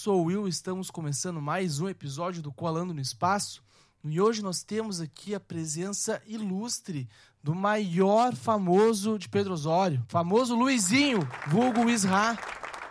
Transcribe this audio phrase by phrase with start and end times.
[0.00, 3.62] Sou o Will, estamos começando mais um episódio do Coalando no Espaço.
[4.02, 7.06] E hoje nós temos aqui a presença ilustre
[7.42, 12.34] do maior famoso de Pedro Osório, famoso Luizinho, vulgo Isra.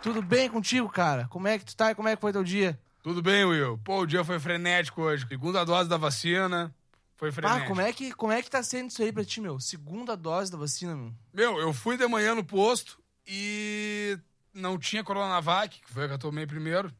[0.00, 1.26] Tudo bem contigo, cara?
[1.26, 2.78] Como é que tu tá e como é que foi teu dia?
[3.02, 3.76] Tudo bem, Will.
[3.78, 5.26] Pô, o dia foi frenético hoje.
[5.26, 6.72] Segunda dose da vacina.
[7.16, 7.64] Foi frenético.
[7.64, 9.58] Ah, como é que, como é que tá sendo isso aí pra ti, meu?
[9.58, 11.12] Segunda dose da vacina, meu.
[11.34, 14.16] Meu, eu fui de manhã no posto e
[14.54, 16.94] não tinha Coronavac, que foi a que eu tomei primeiro.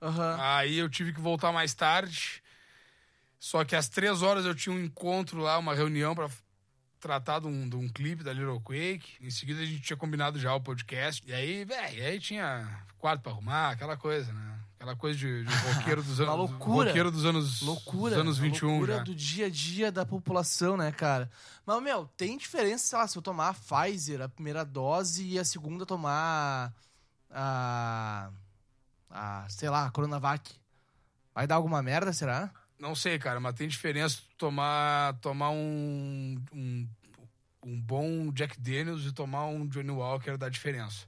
[0.00, 0.36] Aham.
[0.40, 2.42] Aí eu tive que voltar mais tarde.
[3.38, 6.28] Só que às três horas eu tinha um encontro lá, uma reunião pra
[7.00, 9.16] tratar de um, de um clipe da Little Quake.
[9.20, 11.22] Em seguida a gente tinha combinado já o podcast.
[11.26, 14.60] E aí, velho, aí tinha quarto pra arrumar, aquela coisa, né?
[14.76, 16.34] Aquela coisa de, de roqueiro dos anos.
[16.34, 16.88] Uma loucura.
[16.88, 17.60] Roqueiro dos anos.
[17.62, 18.10] Loucura.
[18.14, 19.02] Dos anos uma 21 loucura já.
[19.02, 21.30] do dia a dia da população, né, cara?
[21.66, 25.38] Mas, meu, tem diferença, sei lá, se eu tomar a Pfizer, a primeira dose, e
[25.38, 26.72] a segunda tomar
[27.30, 28.30] a.
[29.10, 30.52] a sei lá, a Coronavac.
[31.34, 32.50] Vai dar alguma merda, será?
[32.78, 36.88] Não sei, cara, mas tem diferença tomar, tomar um, um,
[37.64, 41.06] um bom Jack Daniels e tomar um Johnny Walker dá diferença.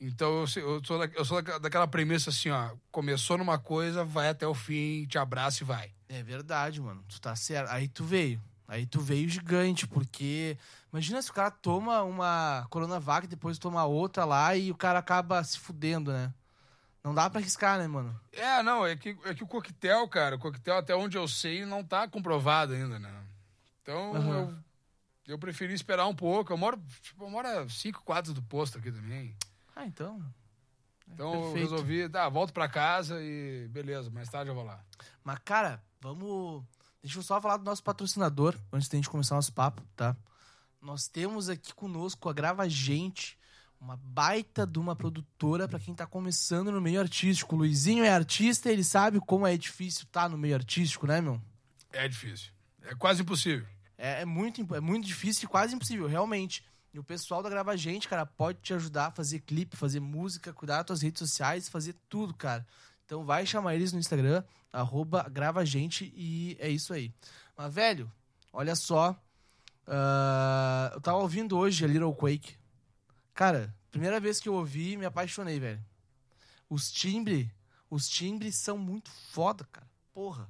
[0.00, 2.70] Então eu, eu sou, da, eu sou da- daquela premissa assim, ó.
[2.90, 5.92] Começou numa coisa, vai até o fim, te abraça e vai.
[6.08, 7.04] É verdade, mano.
[7.06, 7.68] Tu tá certo.
[7.70, 8.40] Aí tu veio.
[8.66, 10.56] Aí tu veio gigante, porque.
[10.92, 15.42] Imagina se o cara toma uma Coronavac, depois toma outra lá e o cara acaba
[15.44, 16.32] se fudendo, né?
[17.02, 18.18] Não dá pra arriscar, né, mano?
[18.32, 21.64] É, não, é que, é que o coquetel, cara, o coquetel, até onde eu sei,
[21.64, 23.24] não tá comprovado ainda, né?
[23.82, 24.32] Então Aham.
[25.26, 26.52] eu, eu preferi esperar um pouco.
[26.52, 29.34] Eu moro, tipo, eu moro a cinco quadros do posto aqui também.
[29.74, 30.22] Ah, então.
[31.08, 31.58] Então eu Perfeito.
[31.58, 34.84] resolvi, tá, volto pra casa e beleza, mais tarde eu vou lá.
[35.24, 36.64] Mas, cara, vamos.
[37.02, 40.14] Deixa eu só falar do nosso patrocinador antes da gente começar nosso papo, tá?
[40.80, 43.38] Nós temos aqui conosco a Grava Gente,
[43.80, 47.54] uma baita de uma produtora pra quem tá começando no meio artístico.
[47.54, 51.40] O Luizinho é artista, ele sabe como é difícil estar no meio artístico, né, meu?
[51.90, 52.52] É difícil.
[52.82, 53.66] É quase impossível.
[53.96, 56.62] É, é muito, é muito difícil e quase impossível, realmente.
[56.92, 60.52] E o pessoal da Grava Gente, cara, pode te ajudar a fazer clipe, fazer música,
[60.52, 62.66] cuidar das tuas redes sociais, fazer tudo, cara.
[63.06, 64.42] Então vai chamar eles no Instagram,
[64.72, 67.12] arroba Grava Gente, e é isso aí.
[67.56, 68.10] Mas, velho,
[68.52, 69.16] olha só.
[69.86, 72.59] ah, eu tava ouvindo hoje a Little Quake.
[73.34, 75.84] Cara, primeira vez que eu ouvi, me apaixonei, velho.
[76.68, 77.48] Os timbres,
[77.88, 79.88] os timbres são muito foda, cara.
[80.12, 80.48] Porra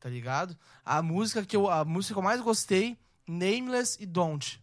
[0.00, 0.58] tá ligado?
[0.84, 4.60] A música que eu, a música que eu mais gostei, Nameless e Don't.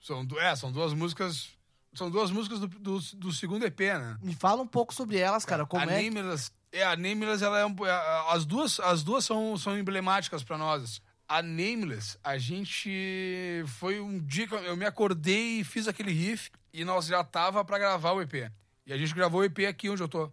[0.00, 1.50] São, é, são duas músicas.
[1.94, 4.16] São duas músicas do, do, do segundo EP, né?
[4.22, 6.02] Me fala um pouco sobre elas, cara, como a é?
[6.02, 9.76] que- Nameless, é, a Nameless, ela é um, é, as duas, as duas são, são
[9.78, 11.02] emblemáticas pra nós.
[11.32, 16.50] A Nameless, a gente foi um dia que eu- me acordei e fiz aquele riff
[16.72, 18.50] e nós já tava pra gravar o EP.
[18.84, 20.28] E a gente gravou o EP aqui onde eu tô.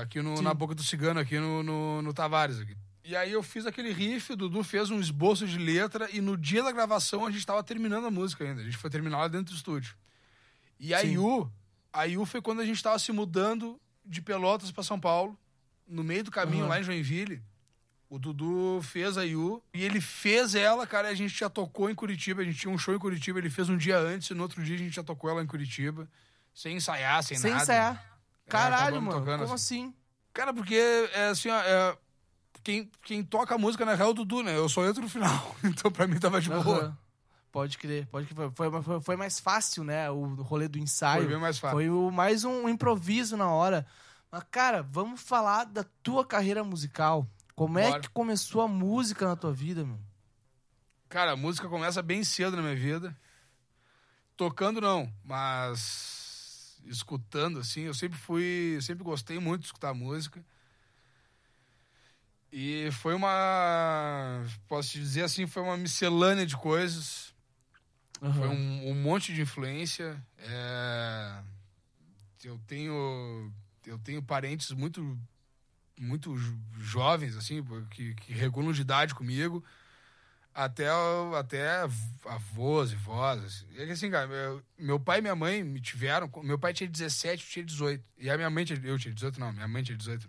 [0.00, 2.60] Aqui no- na boca do cigano, aqui no, no, no Tavares.
[2.60, 2.76] Aqui.
[3.04, 6.36] E aí eu fiz aquele riff, o Dudu fez um esboço de letra e no
[6.36, 8.60] dia da gravação a gente tava terminando a música ainda.
[8.60, 9.96] A gente foi terminar lá dentro do estúdio.
[10.78, 11.14] E a Sim.
[11.14, 11.52] Yu,
[11.92, 15.36] a Yu foi quando a gente tava se mudando de Pelotas pra São Paulo,
[15.84, 16.68] no meio do caminho Aham.
[16.68, 17.42] lá em Joinville.
[18.08, 21.90] O Dudu fez a Yu e ele fez ela, cara, e a gente já tocou
[21.90, 24.34] em Curitiba, a gente tinha um show em Curitiba, ele fez um dia antes e
[24.34, 26.08] no outro dia a gente já tocou ela em Curitiba,
[26.54, 27.62] sem ensaiar, sem, Sem nada.
[27.62, 28.18] ensaiar.
[28.48, 29.86] Caralho, acabamos mano, tocando como assim.
[29.86, 29.94] assim?
[30.32, 30.76] Cara, porque
[31.12, 31.98] é assim, ó, é,
[32.62, 34.56] quem, quem toca a música na real é o Dudu, né?
[34.56, 36.78] Eu só entro no final, então pra mim tava de boa.
[36.78, 36.98] Aham.
[37.50, 38.50] Pode crer, pode crer.
[38.52, 40.10] Foi, foi, foi mais fácil, né?
[40.10, 41.22] O rolê do ensaio.
[41.22, 41.76] Foi bem mais fácil.
[41.76, 43.86] Foi o, mais um improviso na hora.
[44.30, 47.26] Mas, cara, vamos falar da tua carreira musical.
[47.56, 48.02] Como é Bora.
[48.02, 49.98] que começou a música na tua vida, meu?
[51.08, 53.16] Cara, a música começa bem cedo na minha vida.
[54.36, 60.44] Tocando não, mas escutando assim, eu sempre fui, sempre gostei muito de escutar música.
[62.52, 67.34] E foi uma, posso te dizer assim, foi uma miscelânea de coisas.
[68.20, 68.50] Foi Aham.
[68.50, 70.22] um, um monte de influência.
[70.38, 71.42] É,
[72.44, 73.50] Eu tenho,
[73.86, 75.18] eu tenho parentes muito,
[75.98, 79.64] muito jo- jovens assim, que, que regulam de idade comigo.
[80.54, 80.86] até,
[81.38, 81.80] até
[82.24, 83.44] avós e vós.
[83.44, 83.66] Assim.
[83.76, 86.30] É que assim, cara, meu, meu, pai e minha mãe me tiveram.
[86.42, 88.04] Meu pai tinha 17, eu tinha 18.
[88.18, 88.80] E a minha mãe tinha.
[88.82, 90.28] Eu tinha 18, não, minha mãe tinha 18.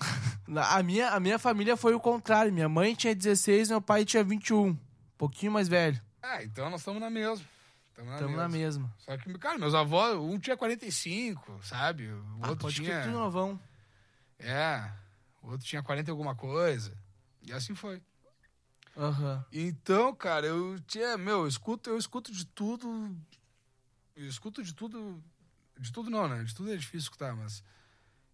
[0.70, 2.52] A minha, a minha família foi o contrário.
[2.52, 4.68] Minha mãe tinha 16, meu pai tinha 21.
[4.68, 4.78] Um
[5.18, 6.00] pouquinho mais velho.
[6.22, 7.44] Ah, então nós estamos na mesma.
[7.90, 8.36] Estamos na, mesma.
[8.42, 8.94] na mesma.
[8.98, 12.06] Só que, cara, meus avós, um tinha 45, sabe?
[12.06, 13.02] O ah, outro pode tinha.
[13.02, 13.58] tudo novão.
[14.38, 14.88] É.
[15.46, 16.92] O outro tinha 40 e alguma coisa.
[17.40, 18.02] E assim foi.
[18.96, 19.44] Uhum.
[19.52, 23.16] Então, cara, eu tinha, meu, eu escuto, eu escuto de tudo.
[24.16, 25.22] Eu escuto de tudo.
[25.78, 26.42] De tudo não, né?
[26.42, 27.62] De tudo é difícil escutar, mas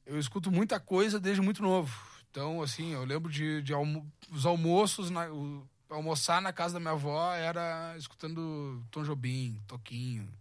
[0.06, 1.94] eu escuto muita coisa desde muito novo.
[2.30, 6.80] Então, assim, eu lembro de, de almo os almoços, na, o, almoçar na casa da
[6.80, 10.32] minha avó era escutando Tom Jobim, Toquinho,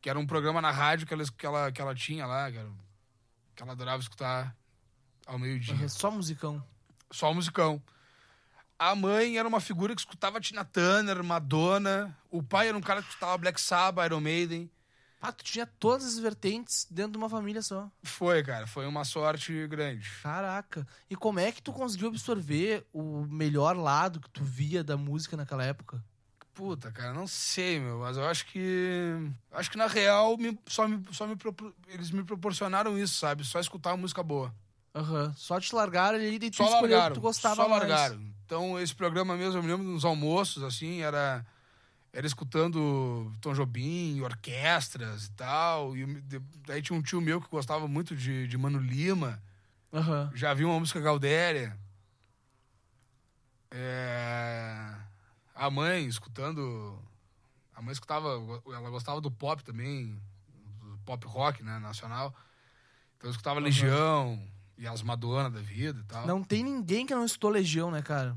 [0.00, 2.56] que era um programa na rádio que ela, que ela, que ela tinha lá, que,
[2.56, 2.70] era,
[3.54, 4.56] que ela adorava escutar
[5.26, 5.74] ao meio-dia.
[5.74, 6.64] Uhum, só musicão.
[7.10, 7.82] Só musicão.
[8.78, 12.16] A mãe era uma figura que escutava Tina Turner, Madonna.
[12.30, 14.70] O pai era um cara que escutava Black Sabbath, Iron Maiden.
[15.20, 17.90] Ah, tu tinha todas as vertentes dentro de uma família só.
[18.02, 18.66] Foi, cara.
[18.66, 20.08] Foi uma sorte grande.
[20.22, 20.86] Caraca.
[21.08, 25.36] E como é que tu conseguiu absorver o melhor lado que tu via da música
[25.36, 26.04] naquela época?
[26.52, 28.00] Puta, cara, não sei, meu.
[28.00, 29.30] Mas eu acho que.
[29.50, 31.36] Acho que na real me, só, me, só me,
[31.88, 33.42] eles me proporcionaram isso, sabe?
[33.44, 34.54] Só escutar uma música boa.
[34.96, 35.34] Aham.
[35.36, 37.82] Só te largaram ali e tu só escolheu largaram, que tu gostava só mais.
[37.82, 38.18] largaram.
[38.46, 41.44] Então, esse programa mesmo, eu me lembro nos almoços, assim, era,
[42.12, 45.94] era escutando Tom Jobim, orquestras e tal.
[45.94, 46.06] E
[46.66, 49.42] daí tinha um tio meu que gostava muito de, de Mano Lima.
[49.92, 50.30] Uhum.
[50.34, 51.76] Já vi uma música Galdéria.
[53.70, 54.94] É...
[55.54, 56.98] A mãe escutando.
[57.74, 58.28] A mãe escutava.
[58.66, 60.18] Ela gostava do pop também,
[60.80, 62.34] do pop rock, né, nacional.
[63.18, 63.64] Então eu escutava uhum.
[63.64, 66.26] Legião e as Madonna da vida e tal.
[66.26, 68.36] Não tem ninguém que não escutou Legião, né, cara?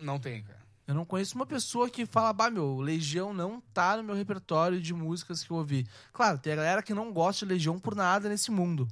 [0.00, 0.66] Não tem, cara.
[0.86, 4.80] Eu não conheço uma pessoa que fala, bah, meu, Legião não tá no meu repertório
[4.80, 5.86] de músicas que eu ouvi.
[6.12, 8.86] Claro, tem a galera que não gosta de Legião por nada nesse mundo.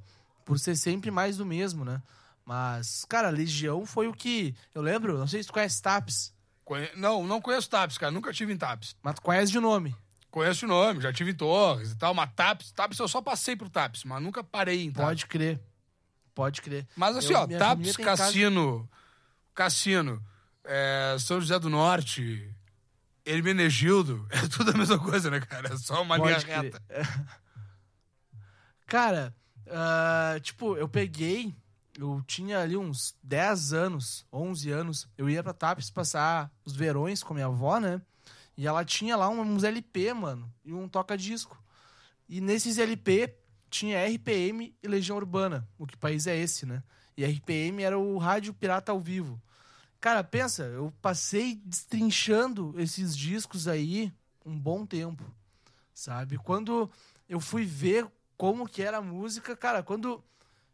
[0.45, 2.03] Por ser sempre mais do mesmo, né?
[2.45, 4.55] Mas, cara, Legião foi o que.
[4.75, 6.35] Eu lembro, não sei se tu conhece Taps.
[6.65, 6.91] Conhe...
[6.97, 8.11] Não, não conheço Taps, cara.
[8.11, 8.97] Nunca tive em Taps.
[9.03, 9.95] Mas tu conhece de nome.
[10.31, 12.13] Conheço de nome, já tive em Torres e tal.
[12.13, 15.07] Mas Taps, Taps eu só passei pro Taps, mas nunca parei em Taps.
[15.07, 15.61] Pode crer.
[16.35, 16.87] Pode crer.
[16.97, 18.89] Mas assim, eu, ó, TAPS, Cassino, casa...
[19.55, 20.23] Cassino,
[20.65, 22.53] é, São José do Norte,
[23.25, 25.73] Hermenegildo, é tudo a mesma coisa, né, cara?
[25.73, 26.63] É só uma Pode linha crer.
[26.63, 26.83] reta.
[28.87, 29.35] Cara,
[29.67, 31.55] uh, tipo, eu peguei,
[31.99, 37.23] eu tinha ali uns 10 anos, 11 anos, eu ia pra TAPS passar os verões
[37.23, 38.01] com minha avó, né?
[38.57, 41.61] E ela tinha lá uns LP, mano, e um toca-disco.
[42.29, 43.35] E nesses LP
[43.75, 45.69] tinha RPM e Legião Urbana.
[45.77, 46.81] O que país é esse, né?
[47.17, 49.43] E RPM era o Rádio Pirata ao Vivo.
[50.01, 54.13] Cara, pensa, eu passei destrinchando esses discos aí
[54.47, 55.25] um bom tempo,
[55.93, 56.39] sabe?
[56.39, 56.89] Quando
[57.29, 58.07] eu fui ver
[58.37, 60.23] como que era a música, cara, quando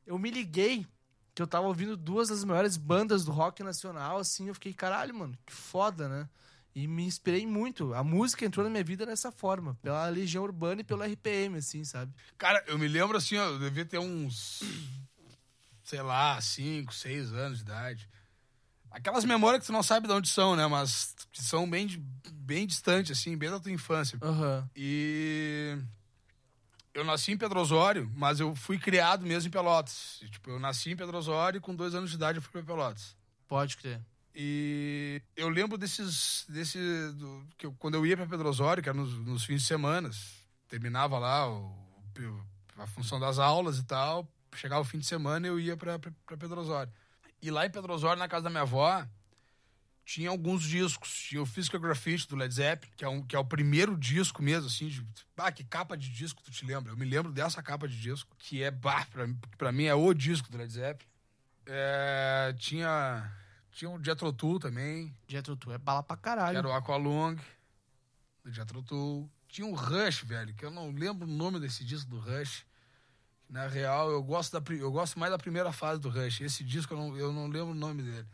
[0.06, 0.87] eu me liguei
[1.35, 5.14] que eu tava ouvindo duas das maiores bandas do rock nacional, assim, eu fiquei, caralho,
[5.14, 6.29] mano, que foda, né?
[6.75, 7.93] E me inspirei muito.
[7.94, 11.84] A música entrou na minha vida dessa forma, pela Legião Urbana e pelo RPM, assim,
[11.84, 12.12] sabe?
[12.38, 14.62] Cara, eu me lembro assim, ó, eu devia ter uns,
[15.82, 18.08] sei lá, 5, 6 anos de idade.
[18.90, 20.67] Aquelas memórias que tu não sabe de onde são, né?
[20.67, 21.88] Mas que são bem,
[22.32, 24.19] bem distantes, assim, bem da tua infância.
[24.23, 24.69] Uhum.
[24.75, 25.76] E
[26.93, 30.18] eu nasci em Pedro Osório, mas eu fui criado mesmo em Pelotas.
[30.23, 32.50] E, tipo, eu nasci em Pedro Osório e com dois anos de idade eu fui
[32.50, 33.16] pra Pelotas.
[33.47, 34.00] Pode crer.
[34.42, 36.47] E eu lembro desses.
[36.49, 36.78] Desse,
[37.12, 39.68] do, que eu, quando eu ia para Pedro Osório, que era nos, nos, fins de
[39.68, 40.11] semana,
[40.66, 41.76] terminava lá o,
[42.78, 46.59] a função das aulas e tal, chegava o fim de semana eu ia para Pedro
[46.59, 46.90] Osório.
[47.42, 49.06] E lá em Pedro Osório, na casa da minha avó,
[50.06, 51.12] tinha alguns discos.
[51.12, 54.42] Tinha o Physical Graffiti do Led Zeppelin, que é, um, que é o primeiro disco
[54.42, 55.06] mesmo, assim, de.
[55.37, 56.92] Ah, que capa de disco tu te lembra?
[56.92, 59.28] Eu me lembro dessa capa de disco, que é, bah, pra,
[59.59, 61.11] pra mim é o disco do Led Zeppelin.
[61.66, 63.30] É, tinha
[63.72, 65.14] tinha o Jethro Tull também.
[65.28, 66.58] Jethro Tull é bala pra caralho.
[66.58, 67.36] era o Aqualung,
[68.44, 69.30] do Jethro Tull.
[69.48, 72.64] Tinha o Rush, velho, que eu não lembro o nome desse disco do Rush.
[73.48, 76.40] Na real, eu gosto, da, eu gosto mais da primeira fase do Rush.
[76.40, 78.26] Esse disco eu não, eu não lembro o nome dele.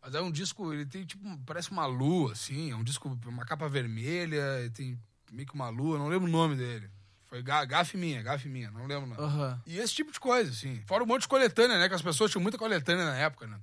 [0.00, 2.70] Mas é um disco, ele tem tipo, parece uma lua, assim.
[2.70, 4.40] É um disco, uma capa vermelha,
[4.72, 4.98] tem
[5.30, 6.90] meio que uma lua, não lembro o nome dele.
[7.26, 9.22] Foi gafe minha, gafe minha, não lembro não.
[9.22, 9.58] Uhum.
[9.66, 10.82] E esse tipo de coisa, assim.
[10.86, 11.86] Fora um monte de coletânea, né?
[11.86, 13.60] Que as pessoas tinham muita coletânea na época, né?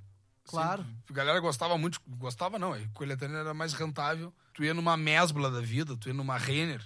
[0.48, 0.86] Claro.
[1.10, 2.00] A galera gostava muito.
[2.08, 4.34] Gostava não, a coletânea era mais rentável.
[4.54, 6.82] Tu ia numa Mesbla da vida, tu ia numa Renner.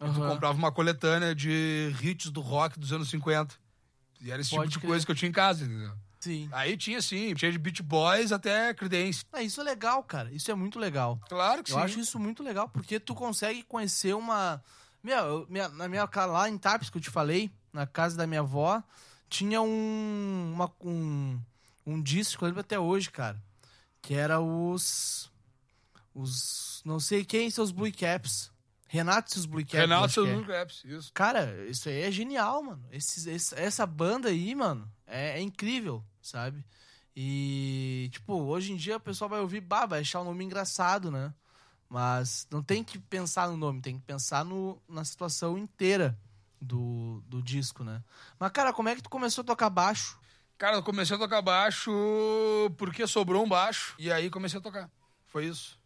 [0.00, 0.12] Uhum.
[0.12, 3.54] tu comprava uma coletânea de hits do rock dos anos 50.
[4.20, 4.88] E era esse Pode tipo de crer.
[4.88, 5.92] coisa que eu tinha em casa, entendeu?
[6.20, 6.48] Sim.
[6.52, 9.24] Aí tinha, sim, tinha de Beach Boys até Creedence.
[9.32, 10.32] Ah, isso é legal, cara.
[10.32, 11.20] Isso é muito legal.
[11.28, 11.82] Claro que Eu sim.
[11.82, 14.62] acho isso muito legal, porque tu consegue conhecer uma.
[15.02, 18.16] Meu, eu- minha- na minha casa lá em Tapes, que eu te falei, na casa
[18.16, 18.82] da minha avó,
[19.28, 20.52] tinha um.
[20.54, 21.38] Uma, um,
[21.86, 23.40] um disco que eu lembro até hoje, cara.
[24.02, 25.30] Que era os.
[26.14, 26.82] Os.
[26.84, 28.50] Não sei quem, seus Blue Caps.
[28.88, 29.72] Renato e seus Blue Caps.
[29.80, 30.24] Renato acho que é.
[30.24, 31.12] seus Blue Caps, isso.
[31.12, 32.84] Cara, isso aí é genial, mano.
[32.92, 36.64] Esses- esse- essa banda aí, mano, é, é incrível, sabe?
[37.16, 41.10] E, tipo, hoje em dia o pessoal vai ouvir, bah, vai achar o nome engraçado,
[41.10, 41.32] né?
[41.88, 46.18] Mas não tem que pensar no nome, tem que pensar no, na situação inteira
[46.60, 48.02] do, do disco, né?
[48.38, 50.18] Mas, cara, como é que tu começou a tocar baixo?
[50.58, 51.90] Cara, eu comecei a tocar baixo
[52.76, 53.94] porque sobrou um baixo.
[53.98, 54.90] E aí comecei a tocar.
[55.26, 55.78] Foi isso.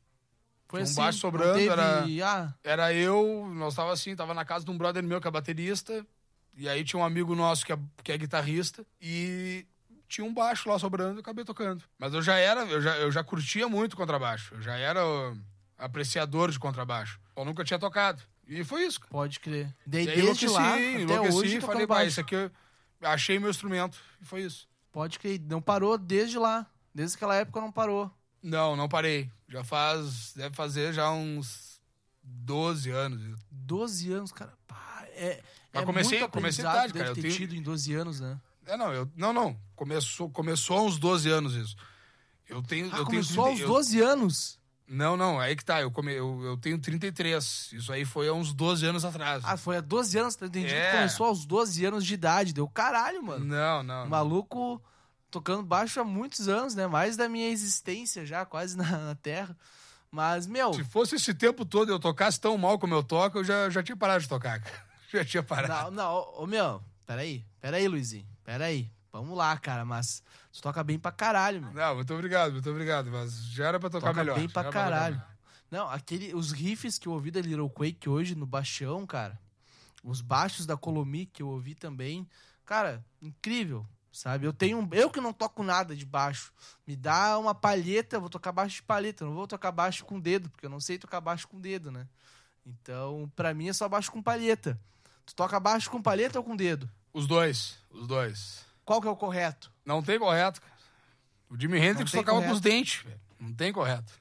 [0.68, 4.44] Foi um assim, baixo sobrando, teve- era- Ah, Era eu, nós tava assim, tava na
[4.44, 6.06] casa de um brother meu que é baterista.
[6.54, 8.84] E aí tinha um amigo nosso que é, que é guitarrista.
[9.00, 9.66] E
[10.06, 11.82] tinha um baixo lá sobrando e eu acabei tocando.
[11.98, 14.54] Mas eu já era, eu já, eu já curtia muito contrabaixo.
[14.54, 15.34] Eu já era ó,
[15.78, 17.18] apreciador de contrabaixo.
[17.36, 18.22] Eu nunca tinha tocado.
[18.46, 19.00] E foi isso.
[19.00, 19.10] cara.
[19.12, 19.74] pode crer.
[19.86, 22.08] Daí, E aí desde enlouqueci, lá até hoje e falei, baixo.
[22.08, 22.50] isso aqui eu
[23.02, 23.98] achei meu instrumento.
[24.20, 24.68] E foi isso.
[24.92, 25.40] Pode crer.
[25.40, 26.66] Não parou desde lá.
[26.94, 28.10] Desde aquela época não parou.
[28.42, 29.30] Não, não parei.
[29.48, 30.32] Já faz.
[30.34, 31.80] Deve fazer já uns
[32.22, 33.38] 12 anos.
[33.50, 34.52] 12 anos, cara.
[34.66, 37.94] Pá, é, Mas é comecei- muito comecei tarde, cara, eu ter tenho- tido em 12
[37.94, 38.40] anos, né?
[38.66, 39.58] É, não, eu, não, não.
[39.74, 41.76] Começou, começou há uns 12 anos isso.
[42.46, 42.86] Eu tenho.
[42.94, 44.57] Ah, eu começou tenho aos 30 eu- 12 anos?
[44.88, 45.80] Não, não, aí que tá.
[45.82, 47.70] Eu, come, eu, eu tenho 33.
[47.74, 49.42] Isso aí foi há uns 12 anos atrás.
[49.44, 50.86] Ah, foi há 12 anos, eu entendi É.
[50.90, 52.52] que começou aos 12 anos de idade.
[52.54, 53.44] Deu caralho, mano.
[53.44, 54.06] não, não.
[54.06, 54.82] O maluco
[55.30, 56.86] tocando baixo há muitos anos, né?
[56.86, 59.54] Mais da minha existência já, quase na, na Terra.
[60.10, 63.44] Mas, meu, Se fosse esse tempo todo eu tocasse tão mal como eu toco, eu
[63.44, 64.88] já, já tinha parado de tocar, cara.
[65.12, 65.90] Já tinha parado.
[65.90, 68.90] não, não, ô, ô, meu, peraí, peraí, Luizinho, peraí.
[69.20, 70.22] Vamos lá, cara, mas
[70.52, 71.72] tu toca bem pra caralho, meu.
[71.72, 73.10] Não, muito obrigado, muito obrigado.
[73.10, 74.38] Mas já era pra tocar Toca melhor.
[74.38, 75.16] bem pra caralho.
[75.16, 75.36] melhor.
[75.70, 79.38] Não, aquele, os riffs que eu ouvi da Little Quake hoje no baixão, cara.
[80.02, 82.26] Os baixos da Colomi que eu ouvi também.
[82.64, 84.46] Cara, incrível, sabe?
[84.46, 86.52] Eu tenho eu que não toco nada de baixo.
[86.86, 90.18] Me dá uma palheta, eu vou tocar baixo de palheta, não vou tocar baixo com
[90.18, 92.06] dedo, porque eu não sei tocar baixo com dedo, né?
[92.64, 94.78] Então, pra mim é só baixo com palheta.
[95.26, 96.88] Tu toca baixo com palheta ou com dedo?
[97.12, 98.64] Os dois, os dois.
[98.88, 99.70] Qual que é o correto?
[99.84, 100.72] Não tem correto, cara.
[101.50, 102.48] O Jimi Hendrix tocava correto.
[102.48, 103.20] com os dentes, velho.
[103.38, 104.14] Não tem correto.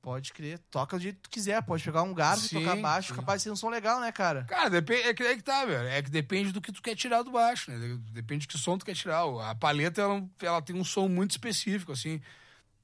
[0.00, 0.60] Pode crer.
[0.70, 1.60] Toca do jeito que tu quiser.
[1.64, 3.08] Pode pegar um garfo Sim, e tocar baixo.
[3.08, 3.18] sim.
[3.18, 4.44] Capaz de ser um som legal, né, cara?
[4.44, 5.88] Cara, depende, é, que, é que tá, velho.
[5.88, 7.98] É que depende do que tu quer tirar do baixo, né?
[8.12, 9.24] Depende de que som tu quer tirar.
[9.50, 12.20] A palheta, ela, ela tem um som muito específico, assim.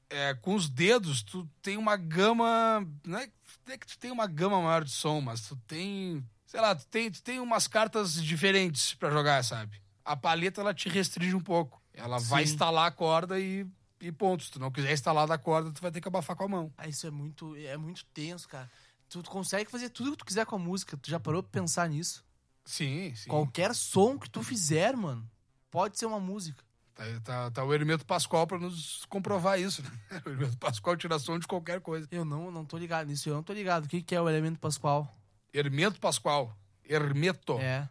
[0.08, 2.84] É, com os dedos, tu tem uma gama...
[3.06, 3.28] Não é,
[3.64, 6.26] não é que tu tem uma gama maior de som, mas tu tem...
[6.44, 9.80] Sei lá, tu tem, tu tem umas cartas diferentes pra jogar, sabe?
[10.10, 11.80] A palheta, ela te restringe um pouco.
[11.94, 12.52] Ela vai Sim.
[12.52, 13.64] instalar a corda e,
[14.00, 14.42] e ponto.
[14.42, 16.72] Se tu não quiser instalar da corda, tu vai ter que abafar com a mão.
[16.76, 18.68] Ah, isso é muito, é muito tenso, cara.
[19.08, 20.96] Tu consegue fazer tudo que tu quiser com a música.
[20.96, 22.24] Tu já parou pra pensar nisso?
[22.64, 23.30] Sim, sim.
[23.30, 25.30] Qualquer som que tu fizer, mano,
[25.70, 26.64] pode ser uma música.
[26.92, 29.80] Tá, tá, tá o Hermeto Pascoal pra nos comprovar isso.
[29.80, 29.90] Né?
[30.26, 32.08] O Hermeto Pascoal tira som de qualquer coisa.
[32.10, 33.84] Eu não, não tô ligado nisso, eu não tô ligado.
[33.84, 35.16] O que, que é o elemento pascual?
[35.54, 36.52] Hermeto Pascoal.
[36.84, 37.60] Hermeto.
[37.60, 37.88] É.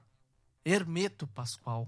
[0.65, 1.87] Hermeto Pascoal.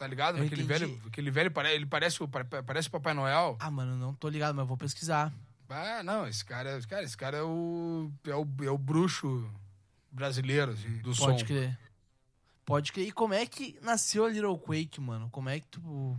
[0.00, 0.38] Tá ligado?
[0.38, 0.86] Eu Aquele entendi.
[0.86, 2.18] velho, aquele velho ele parece,
[2.64, 3.58] parece o Papai Noel.
[3.60, 5.30] Ah, mano, não tô ligado, mas eu vou pesquisar.
[5.68, 9.46] Ah, não, esse cara, cara, esse cara é o, é o, é o bruxo
[10.10, 11.46] brasileiro, assim, do Pode som.
[11.46, 11.78] crer.
[12.64, 13.08] Pode crer.
[13.08, 15.28] E como é que nasceu a Little Quake, mano?
[15.28, 16.18] Como é que tu.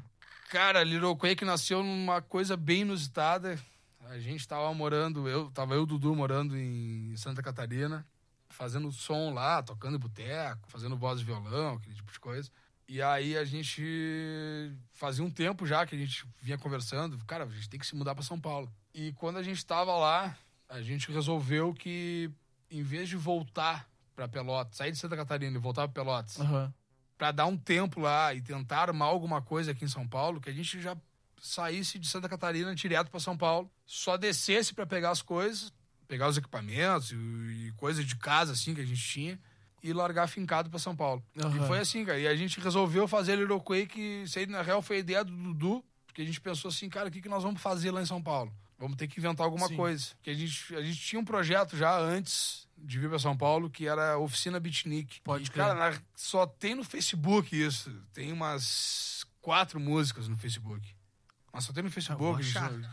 [0.51, 3.59] Cara, Little Quake nasceu numa coisa bem inusitada.
[4.11, 8.05] A gente tava morando, eu tava eu e o Dudu morando em Santa Catarina,
[8.47, 12.51] fazendo som lá, tocando boteco, fazendo voz e violão, aquele tipo de coisa.
[12.91, 13.81] E aí a gente
[14.91, 17.95] fazia um tempo já que a gente vinha conversando, cara, a gente tem que se
[17.95, 18.69] mudar para São Paulo.
[18.93, 22.29] E quando a gente tava lá, a gente resolveu que
[22.69, 26.73] em vez de voltar para Pelotas, sair de Santa Catarina e voltar para Pelotas, Aham.
[27.17, 30.49] para dar um tempo lá e tentar armar alguma coisa aqui em São Paulo, que
[30.49, 30.97] a gente já
[31.41, 35.71] saísse de Santa Catarina direto para São Paulo, só descesse para pegar as coisas,
[36.09, 39.39] pegar os equipamentos e, e coisas de casa assim que a gente tinha
[39.83, 41.23] e largar fincado para São Paulo.
[41.37, 41.63] Aham.
[41.63, 42.19] E foi assim, cara.
[42.19, 45.31] E a gente resolveu fazer Little Quake, isso aí na real foi a ideia do
[45.31, 48.05] Dudu, porque a gente pensou assim, cara, o que, que nós vamos fazer lá em
[48.05, 48.51] São Paulo?
[48.77, 49.75] Vamos ter que inventar alguma Sim.
[49.75, 50.07] coisa.
[50.23, 53.69] Que a gente, a gente tinha um projeto já antes de vir para São Paulo,
[53.69, 55.21] que era a Oficina Beatnik.
[55.21, 55.51] Pode E.
[55.51, 57.91] Cara, na- só tem no Facebook isso.
[58.11, 60.87] Tem umas quatro músicas no Facebook.
[61.53, 62.39] Mas só tem no vou Facebook.
[62.39, 62.71] a gente achar.
[62.71, 62.89] não-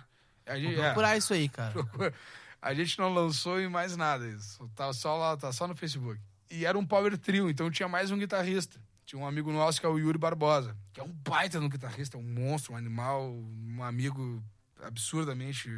[0.47, 1.73] a Vou gente, é, procurar isso aí, cara.
[1.73, 2.15] procura.
[2.61, 4.69] A gente não lançou em mais nada isso.
[4.75, 6.21] Tá só lá, tá só no Facebook.
[6.51, 9.87] E era um power trio, então tinha mais um guitarrista, Tinha um amigo nosso que
[9.87, 13.31] é o Yuri Barbosa, que é um baita no guitarrista, é um monstro, um animal,
[13.31, 14.43] um amigo
[14.83, 15.71] absurdamente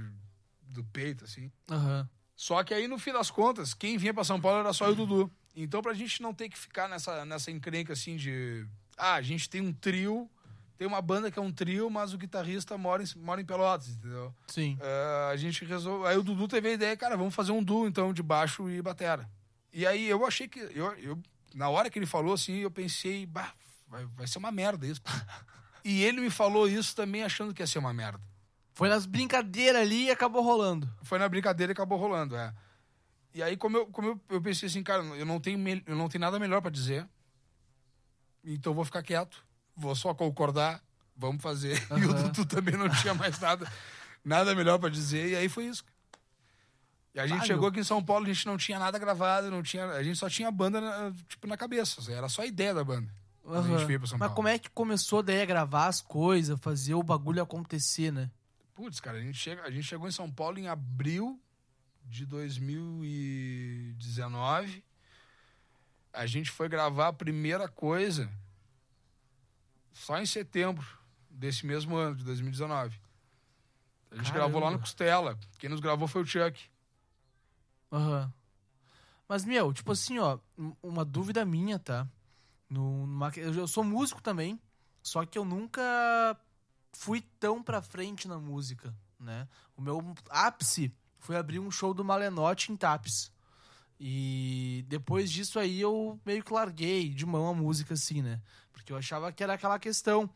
[0.63, 1.51] do peito, assim.
[1.71, 2.09] Aham.
[2.35, 4.91] Só que aí, no fim das contas, quem vinha pra São Paulo era só eu
[4.91, 5.31] e o Dudu.
[5.55, 8.67] Então, pra gente não ter que ficar nessa, nessa encrenca assim de.
[8.97, 10.31] Ah, a gente tem um trio,
[10.79, 13.89] tem uma banda que é um trio, mas o guitarrista mora em, mora em Pelotas,
[13.89, 14.35] entendeu?
[14.47, 14.79] Sim.
[14.81, 16.07] É, a gente resolveu.
[16.07, 18.81] Aí o Dudu teve a ideia, cara, vamos fazer um duo então de baixo e
[18.81, 19.29] batera.
[19.73, 20.61] E aí eu achei que.
[20.61, 21.19] Eu, eu,
[21.55, 23.53] na hora que ele falou assim, eu pensei, bah,
[23.89, 25.01] vai, vai ser uma merda isso.
[25.85, 28.21] e ele me falou isso também achando que ia ser uma merda.
[28.73, 30.89] Foi nas brincadeiras ali e acabou rolando.
[31.03, 32.55] Foi na brincadeira e acabou rolando, é.
[33.35, 36.09] E aí, como eu, como eu, eu pensei assim, cara, eu não tenho, eu não
[36.09, 37.07] tenho nada melhor pra dizer.
[38.45, 39.45] Então eu vou ficar quieto.
[39.77, 40.83] Vou só concordar.
[41.17, 41.81] Vamos fazer.
[41.91, 42.15] E o.
[42.15, 43.71] Dudu também não tinha mais nada,
[44.25, 45.31] nada melhor pra dizer.
[45.31, 45.85] E aí foi isso.
[47.15, 49.51] E a gente Ah, chegou aqui em São Paulo, a gente não tinha nada gravado,
[49.51, 52.01] não tinha, a gente só tinha a banda na- tipo na cabeça.
[52.13, 53.13] Era só a ideia da banda.
[53.43, 54.37] Quando a gente veio pra São Mas Paulo.
[54.37, 58.31] como é que começou daí a gravar as coisas, fazer o bagulho acontecer, né?
[58.77, 61.41] Putz, cara, a gente, chega, a gente chegou em São Paulo em abril
[62.05, 64.85] de 2019.
[66.13, 68.31] A gente foi gravar a primeira coisa
[69.93, 70.87] só em setembro
[71.29, 72.99] desse mesmo ano, de 2019.
[74.11, 74.39] A gente Caramba.
[74.51, 75.39] gravou lá no Costela.
[75.59, 76.61] Quem nos gravou foi o Chuck.
[77.93, 78.33] Aham.
[79.29, 82.07] Mas, meu, tipo assim, ó, um- uma dúvida minha, tá?
[82.69, 84.61] Numa- eu sou músico também,
[85.03, 85.83] só que eu nunca
[86.93, 89.49] fui tão pra frente na música, né?
[89.77, 93.33] O meu ápice foi abrir um show do Malenote em Tapes.
[93.99, 98.41] E depois disso aí eu meio que larguei de mão a música, assim, né?
[98.73, 100.31] Porque eu achava que era aquela questão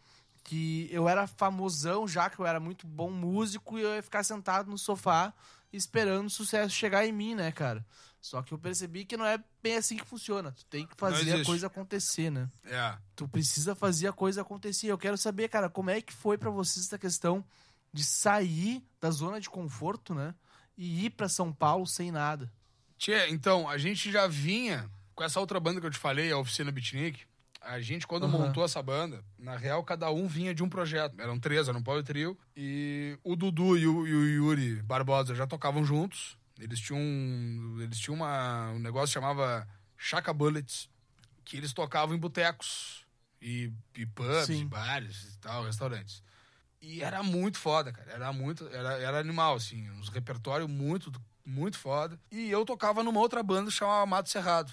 [0.45, 4.23] que eu era famosão já, que eu era muito bom músico e eu ia ficar
[4.23, 5.33] sentado no sofá
[5.77, 7.85] esperando o sucesso chegar em mim, né, cara?
[8.21, 10.53] Só que eu percebi que não é bem assim que funciona.
[10.53, 12.49] Tu tem que fazer a coisa acontecer, né?
[12.65, 12.97] É.
[13.15, 14.87] Tu precisa fazer a coisa acontecer.
[14.87, 17.45] Eu quero saber, cara, como é que foi pra vocês essa questão
[17.93, 20.35] de sair da zona de conforto, né?
[20.77, 22.51] E ir pra São Paulo sem nada.
[22.97, 26.39] Tchê, então, a gente já vinha com essa outra banda que eu te falei, a
[26.39, 27.27] Oficina Beatnik.
[27.67, 28.39] A gente, quando Aham.
[28.47, 31.19] montou essa banda, na real, cada um vinha de um projeto.
[31.21, 32.39] Eram três, era um power trio.
[32.57, 36.37] E o Dudu e o, e o Yuri Barbosa já tocavam juntos.
[36.61, 40.89] Eles tinham, um- eles tinham uma, um negócio que chamava Chaka Bullets,
[41.45, 43.05] que eles tocavam em botecos
[43.41, 44.61] e, e pubs, Sim.
[44.61, 46.23] e bares e tal, restaurantes.
[46.81, 48.11] E era muito foda, cara.
[48.13, 48.69] Era muito.
[48.69, 49.89] Era, era animal, assim.
[49.93, 51.11] Uns repertório muito,
[51.45, 52.21] muito foda.
[52.31, 54.71] E eu tocava numa outra banda que chamava Mato Cerrado.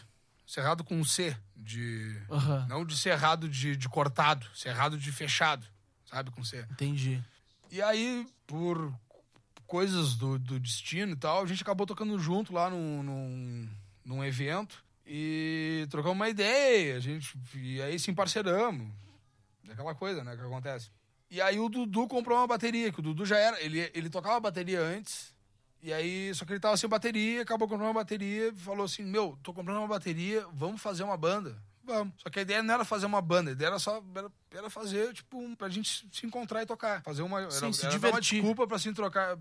[0.52, 1.34] Cerrado com um C.
[1.56, 2.14] De.
[2.30, 2.66] Aham.
[2.68, 5.66] Não de cerrado de, de cortado, cerrado de fechado.
[6.06, 6.30] Sabe?
[6.30, 6.68] Com C.
[6.72, 7.24] Entendi.
[7.72, 8.94] E aí, por
[9.66, 13.70] coisas do, do destino e tal, a gente acabou tocando junto lá num, num,
[14.04, 14.84] num evento.
[15.08, 17.34] E trocamos uma ideia, a gente.
[17.56, 18.92] E aí se emparceramos.
[19.70, 20.92] Aquela coisa, né, que acontece.
[21.30, 23.64] E aí o Dudu comprou uma bateria, que o Dudu já era.
[23.64, 25.31] Ele, ele tocava bateria antes.
[25.84, 29.38] E aí, só que ele tava sem bateria, acabou comprando uma bateria falou assim: Meu,
[29.42, 31.58] tô comprando uma bateria, vamos fazer uma banda.
[31.84, 32.14] Vamos.
[32.18, 34.70] Só que a ideia não era fazer uma banda, a ideia era só era, era
[34.70, 37.02] fazer, tipo, um, pra gente se encontrar e tocar.
[37.02, 37.50] Fazer uma.
[37.50, 38.42] Sim, era, se era dar uma divertir.
[38.42, 39.38] desculpa pra se trocar.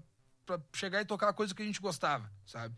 [0.46, 2.74] Pra chegar e tocar a coisa que a gente gostava, sabe?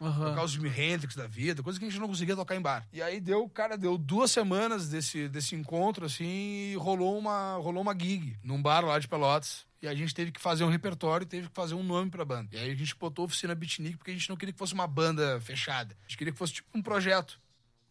[0.00, 0.30] Aham.
[0.30, 2.86] Tocar os Jimi Hendrix da vida, coisa que a gente não conseguia tocar em bar.
[2.92, 7.82] E aí deu, cara, deu duas semanas desse, desse encontro, assim, e rolou uma, rolou
[7.82, 9.66] uma gig num bar lá de Pelotas.
[9.82, 12.24] E a gente teve que fazer um repertório e teve que fazer um nome pra
[12.24, 12.48] banda.
[12.52, 14.86] E aí a gente botou Oficina Beatnik porque a gente não queria que fosse uma
[14.86, 15.96] banda fechada.
[16.00, 17.40] A gente queria que fosse tipo um projeto.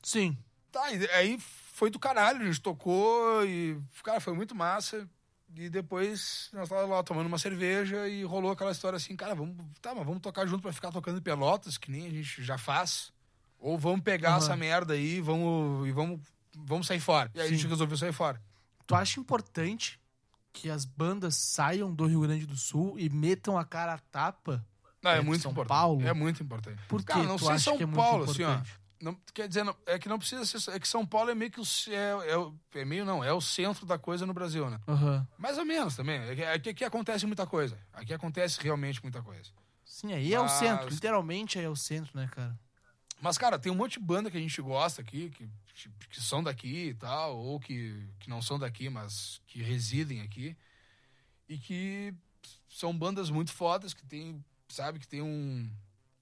[0.03, 0.37] Sim.
[0.71, 1.39] Tá, e aí
[1.73, 5.09] foi do caralho, a gente tocou e, cara, foi muito massa.
[5.55, 9.55] E depois nós tava lá tomando uma cerveja e rolou aquela história assim, cara, vamos,
[9.81, 12.57] tá, mas vamos tocar junto pra ficar tocando em Pelotas, que nem a gente já
[12.57, 13.11] faz.
[13.59, 14.37] Ou vamos pegar Aham.
[14.37, 16.21] essa merda aí e vamos, e vamos,
[16.55, 17.29] vamos sair fora.
[17.33, 17.55] E aí a Sim.
[17.55, 18.41] gente resolveu sair fora.
[18.87, 19.99] Tu acha importante
[20.53, 24.65] que as bandas saiam do Rio Grande do Sul e metam a cara a tapa?
[25.01, 25.69] Não, é, É muito São importante.
[25.77, 26.07] Paulo?
[26.07, 26.81] É muito importante.
[26.87, 28.61] Por que Cara, não tu sei São que é Paulo, assim, ó.
[29.01, 30.71] Não, quer dizer, não- é que não precisa ser.
[30.71, 31.63] É que São Paulo é meio que o.
[31.87, 34.79] É, é, o- é meio não, é o centro da coisa no Brasil, né?
[34.87, 35.25] Aham.
[35.37, 36.19] Mais ou menos também.
[36.21, 37.77] É que, é que aqui acontece muita coisa.
[37.93, 39.49] Aqui acontece realmente muita coisa.
[39.85, 40.89] Sim, aí é o Mas- centro.
[40.89, 42.57] Literalmente aí é o centro, né, cara?
[43.21, 45.49] Mas, cara, tem um monte de banda que a gente gosta aqui, que,
[46.09, 50.55] que são daqui e tal, ou que, que não são daqui, mas que residem aqui.
[51.47, 52.13] E que
[52.69, 55.69] são bandas muito fodas, que tem, sabe, que tem um,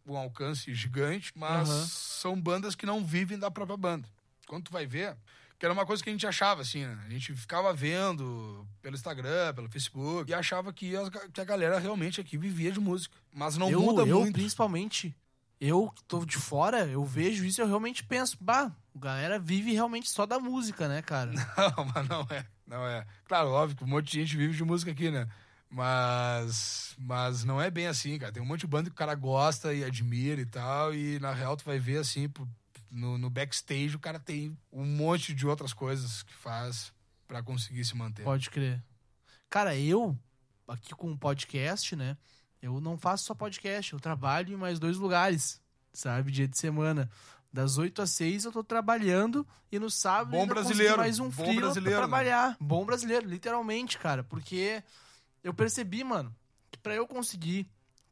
[0.07, 1.85] um alcance gigante, mas Aham.
[1.87, 4.07] são bandas que não vivem da própria banda.
[4.47, 5.15] Quando tu vai ver,
[5.59, 6.97] que era uma coisa que a gente achava, assim, né?
[7.05, 11.79] A gente ficava vendo pelo Instagram, pelo Facebook, e achava que a, que a galera
[11.79, 13.15] realmente aqui vivia de música.
[13.33, 14.33] Mas não eu, muda eu muito.
[14.33, 15.15] principalmente,
[15.59, 19.39] eu que tô de fora, eu vejo isso e eu realmente penso, bah, a galera
[19.39, 21.31] vive realmente só da música, né, cara?
[21.77, 22.45] Não, mas não é.
[22.65, 23.05] Não é.
[23.25, 25.27] Claro, óbvio que um monte de gente vive de música aqui, né?
[25.69, 28.31] Mas, mas não é bem assim, cara.
[28.31, 30.93] Tem um monte de banda que o cara gosta e admira e tal.
[30.93, 32.31] E na real tu vai ver assim,
[32.89, 36.93] no, no backstage o cara tem um monte de outras coisas que faz
[37.27, 38.23] para conseguir se manter.
[38.23, 38.81] Pode crer.
[39.49, 40.17] Cara, eu,
[40.67, 42.17] aqui com o podcast, né?
[42.61, 45.61] Eu não faço só podcast, eu trabalho em mais dois lugares,
[45.93, 46.31] sabe?
[46.31, 47.09] Dia de semana.
[47.51, 50.97] Das 8 às 6 eu tô trabalhando e no sábado Bom brasileiro.
[50.97, 51.91] mais um frio pra né?
[51.91, 52.57] trabalhar.
[52.59, 54.23] Bom brasileiro, literalmente, cara.
[54.23, 54.83] Porque
[55.47, 56.35] eu percebi, mano,
[56.71, 57.69] que pra eu conseguir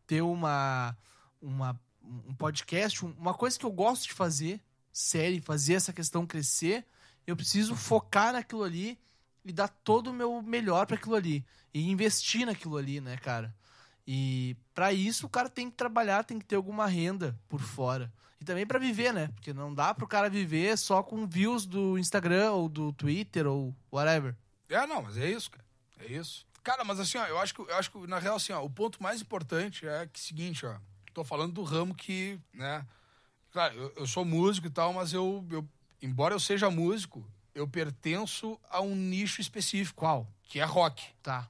[0.07, 0.95] ter uma,
[1.41, 6.25] uma um podcast, um- uma coisa que eu gosto de fazer, série, fazer essa questão
[6.25, 6.85] crescer,
[7.25, 8.97] eu preciso focar naquilo ali
[9.43, 11.43] e dar todo o meu melhor pra aquilo ali
[11.73, 13.53] e investir naquilo ali, né, cara?
[14.07, 18.13] E pra isso o cara tem que trabalhar, tem que ter alguma renda por fora.
[18.39, 19.29] E também pra viver, né?
[19.29, 23.75] Porque não dá pro cara viver só com views do Instagram ou do Twitter ou
[23.91, 24.35] whatever.
[24.69, 25.65] É, não, mas é isso, cara.
[26.01, 26.45] É isso.
[26.65, 28.69] Cara, mas assim, ó, eu acho que, eu acho que na real, assim, ó, o
[28.69, 30.75] ponto mais importante é que seguinte, ó.
[31.13, 32.83] Tô falando do ramo que, né?
[33.51, 35.63] Claro, eu, eu sou músico e tal, mas eu, eu,
[36.01, 37.23] embora eu seja músico,
[37.53, 40.27] eu pertenço a um nicho específico, Qual?
[40.41, 41.05] que é rock.
[41.21, 41.47] Tá.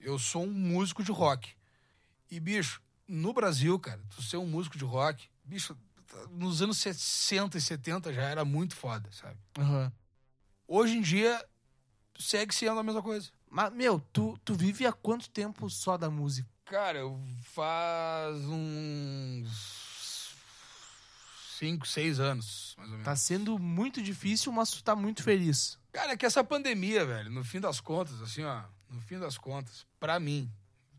[0.00, 1.54] Eu sou um músico de rock.
[2.28, 5.76] E, bicho, no Brasil, cara, tu ser um músico de rock, bicho,
[6.32, 9.38] nos anos 60 e 70 já era muito foda, sabe?
[9.56, 9.92] Aham.
[10.66, 11.40] Hoje em dia,
[12.18, 13.30] segue sendo a mesma coisa.
[13.50, 16.48] Mas, meu, tu, tu vive há quanto tempo só da música?
[16.66, 17.20] Cara, eu
[17.54, 20.34] faz uns
[21.58, 23.04] 5, 6 anos, mais ou menos.
[23.04, 25.78] Tá sendo muito difícil, mas tu tá muito feliz.
[25.92, 29.38] Cara, é que essa pandemia, velho, no fim das contas, assim, ó, no fim das
[29.38, 30.50] contas, pra mim,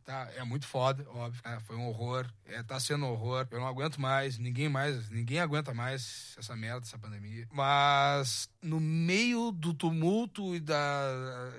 [0.03, 3.59] tá, é muito foda, óbvio, né, foi um horror, é, tá sendo um horror, eu
[3.59, 7.47] não aguento mais, ninguém mais, ninguém aguenta mais essa merda, essa pandemia.
[7.51, 11.53] Mas no meio do tumulto e da,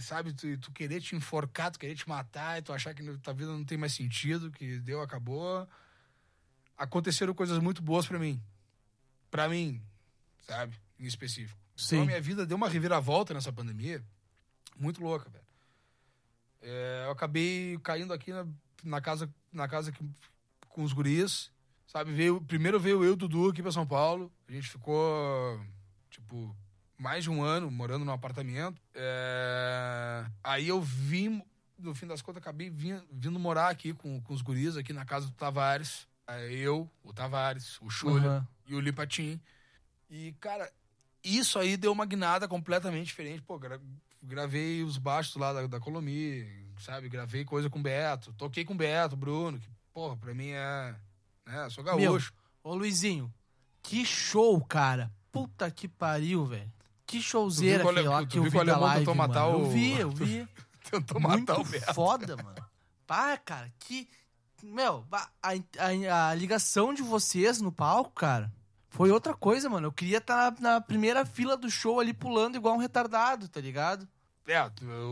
[0.00, 3.34] sabe, tu, tu querer te enforcar, tu querer te matar e tu achar que tua
[3.34, 5.68] vida não tem mais sentido, que deu, acabou,
[6.76, 8.40] aconteceram coisas muito boas pra mim.
[9.30, 9.80] Pra mim,
[10.46, 11.58] sabe, em específico.
[11.96, 14.04] Então a minha vida deu uma reviravolta nessa pandemia.
[14.76, 15.44] Muito louca, velho.
[16.62, 18.46] É, eu acabei caindo aqui na,
[18.84, 20.04] na casa, na casa que-
[20.68, 21.50] com os guris.
[21.86, 24.30] Sabe, veio, primeiro veio eu e o Dudu aqui pra São Paulo.
[24.48, 25.60] A gente ficou,
[26.10, 26.54] tipo,
[27.00, 28.78] mais de um ano morando num apartamento.
[28.94, 31.42] É, aí eu vim,
[31.78, 35.04] no fim das contas, acabei vim- vindo morar aqui com, com os guris, aqui na
[35.06, 36.06] casa do Tavares.
[36.26, 38.48] Aí eu, o Tavares, o Chulha Aham.
[38.66, 39.40] e o Lipatim.
[40.10, 40.70] E, cara,
[41.24, 43.40] isso aí deu uma guinada completamente diferente.
[43.42, 43.80] Pô, gra-
[44.22, 46.46] gravei os baixos lá da, da Colomi,
[46.78, 47.08] sabe?
[47.08, 48.32] Gravei coisa com o Beto.
[48.34, 50.94] Toquei com o Beto, Bruno, que, porra, pra mim é.
[51.46, 52.32] Né, sou gaúcho.
[52.62, 53.32] Ô, Luizinho,
[53.82, 55.10] que show, cara.
[55.32, 56.70] Puta que pariu, velho.
[57.10, 59.28] Que showzeira Tu viu que ale- que eu vi o da live, tentou mano.
[59.34, 60.48] matar Eu o- vi, eu vi.
[60.90, 61.94] Tentou Muito matar o Beto.
[61.94, 62.64] foda, mano.
[63.06, 64.08] Pá, cara, que...
[64.62, 68.52] Meu, a, a- a ligação de vocês no palco, cara,
[68.90, 69.86] foi outra coisa, mano.
[69.88, 73.60] Eu queria estar na, na primeira fila do show ali pulando igual um retardado, tá
[73.60, 74.06] ligado?
[74.46, 74.60] É,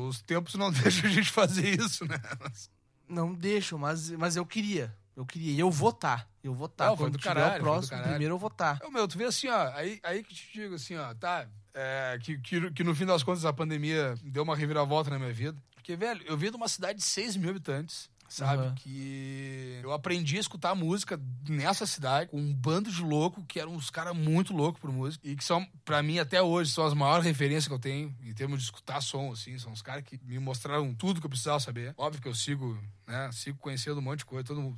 [0.07, 2.21] os tempos não deixam a gente fazer isso, né?
[2.41, 2.71] Mas-
[3.09, 4.95] Não deixo, mas, mas eu queria.
[5.17, 5.53] Eu queria.
[5.53, 6.27] E eu vou tá.
[6.45, 6.87] Eu vou tá.
[6.87, 8.79] Não, Quando do tiver caralho, o próximo, primeiro eu vou tá.
[8.85, 12.19] Ô, meu, tu vê assim, ó, aí, aí que te digo assim, ó, tá, é,
[12.23, 15.57] que, que, que no fim das contas a pandemia deu uma reviravolta na minha vida.
[15.75, 18.63] Porque, velho, eu vim de uma cidade de 6 mil habitantes, sabe?
[18.63, 18.75] Aham.
[18.75, 23.75] Que eu aprendi a escutar música nessa cidade, com um bando de louco, que eram
[23.75, 26.95] uns caras muito loucos por música, e que são, pra mim, até hoje, são as
[26.95, 30.21] maiores referências que eu tenho em termos de escutar som, assim, são os caras que
[30.25, 31.95] me mostraram tudo que eu precisava saber.
[31.97, 34.77] Óbvio que eu sigo, né, sigo conhecendo um monte de coisa, todo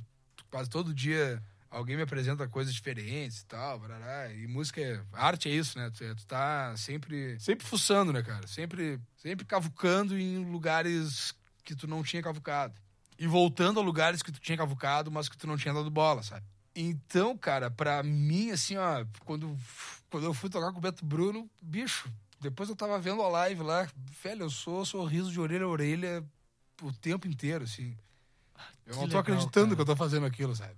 [0.49, 4.31] quase todo dia alguém me apresenta coisas diferentes e tal, barará.
[4.31, 5.01] E música é.
[5.13, 5.89] Arte é isso, né?
[5.89, 7.39] Tu, é- tu tá sempre.
[7.39, 8.45] Sempre fuçando, né, cara?
[8.45, 12.73] Sempre, sempre cavucando em lugares que tu não tinha cavucado.
[13.17, 16.21] E voltando a lugares que tu tinha cavucado, mas que tu não tinha dado bola,
[16.21, 16.45] sabe?
[16.75, 19.57] Então, cara, pra mim, assim, ó, quando,
[20.09, 23.61] quando eu fui tocar com o Beto Bruno, bicho, depois eu tava vendo a live
[23.61, 23.87] lá,
[24.23, 26.23] velho, eu sou sorriso de orelha a orelha
[26.81, 27.95] o tempo inteiro, assim.
[28.87, 29.75] Eu Que não tô legal, acreditando cara.
[29.75, 30.73] que eu tô fazendo aquilo, sabe?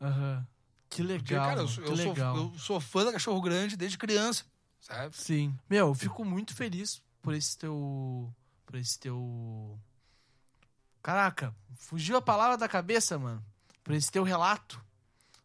[0.00, 0.46] Aham.
[0.88, 2.36] Que legal, Porque, cara, eu, sou, que eu, sou, legal.
[2.36, 4.44] eu sou fã da Cachorro Grande desde criança,
[4.80, 5.16] sabe?
[5.16, 5.56] Sim.
[5.68, 8.34] Meu, eu fico muito feliz por esse teu.
[8.66, 9.78] Por esse teu.
[11.02, 13.44] Caraca, fugiu a palavra da cabeça, mano.
[13.84, 14.82] Por esse teu relato.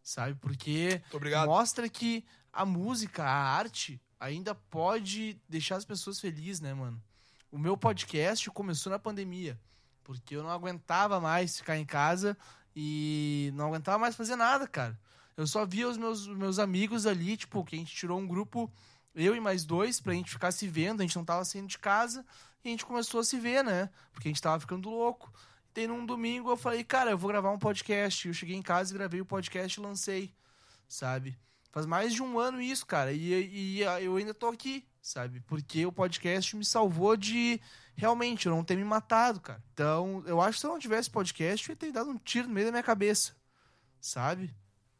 [0.02, 0.34] Sabe?
[0.34, 1.00] Porque
[1.46, 7.02] mostra que a música, a arte, ainda pode deixar as pessoas felizes, né, mano?
[7.50, 9.58] O meu podcast começou na pandemia.
[10.02, 12.36] Porque eu não aguentava mais ficar em casa
[12.76, 14.98] e não aguentava mais fazer nada, cara.
[15.34, 18.70] Eu só via os meus, meus amigos ali, tipo, que a gente tirou um grupo,
[19.14, 21.78] eu e mais dois, pra gente ficar se vendo, a gente não tava saindo de
[21.78, 22.24] casa,
[22.62, 23.88] e a gente começou a se ver, né?
[24.12, 25.32] Porque a gente tava ficando louco.
[25.74, 28.28] E num domingo, eu falei, cara, eu vou gravar um podcast.
[28.28, 30.34] Eu cheguei em casa e gravei o podcast e lancei,
[30.88, 31.38] sabe?
[31.70, 35.40] Faz mais de um ano isso, cara, e, e eu ainda tô aqui, sabe?
[35.46, 37.60] Porque o podcast me salvou de
[37.96, 39.62] realmente eu não ter me matado, cara.
[39.72, 42.48] Então, eu acho que se eu não tivesse podcast, eu ia ter dado um tiro
[42.48, 43.34] no meio da minha cabeça,
[44.00, 44.54] sabe?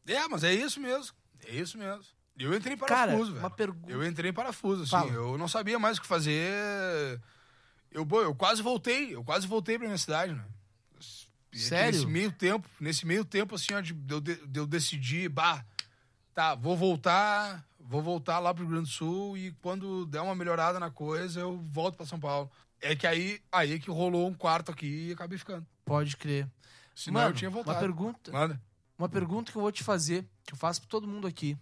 [0.07, 1.15] É, mas é isso mesmo.
[1.47, 2.05] É isso mesmo.
[2.39, 3.43] Eu entrei em Cara, parafuso, velho.
[3.43, 3.93] uma pergunta.
[3.93, 4.91] Eu entrei em parafuso, assim.
[4.91, 5.11] Fala.
[5.11, 7.21] Eu não sabia mais o que fazer.
[7.91, 9.15] Eu, eu quase voltei.
[9.15, 10.45] Eu quase voltei pra minha cidade, né?
[11.53, 11.93] E Sério?
[11.93, 15.65] Nesse meio tempo, nesse meio tempo, assim, ó, de, eu, de, eu decidir, bah,
[16.35, 20.35] tá, vou voltar, vou voltar lá pro Rio Grande do Sul e quando der uma
[20.35, 22.51] melhorada na coisa, eu volto pra São Paulo.
[22.91, 25.67] É que aí, aí que rolou um quarto aqui e acabei ficando.
[25.85, 26.49] Pode crer.
[26.95, 27.77] Senão Mano, eu tinha voltado.
[27.77, 28.61] uma pergunta, Manda.
[28.99, 31.57] uma pergunta que eu vou te fazer, que eu faço pra todo mundo aqui.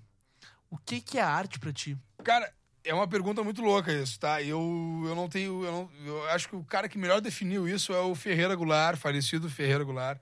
[0.70, 1.96] O que que é arte pra ti?
[2.22, 2.52] Cara,
[2.84, 4.40] é uma pergunta muito louca isso, tá?
[4.42, 5.64] Eu, eu não tenho.
[5.64, 8.96] Eu, não- eu acho que o cara que melhor definiu isso é o Ferreira Goulart,
[8.98, 10.20] falecido Ferreira Goulart,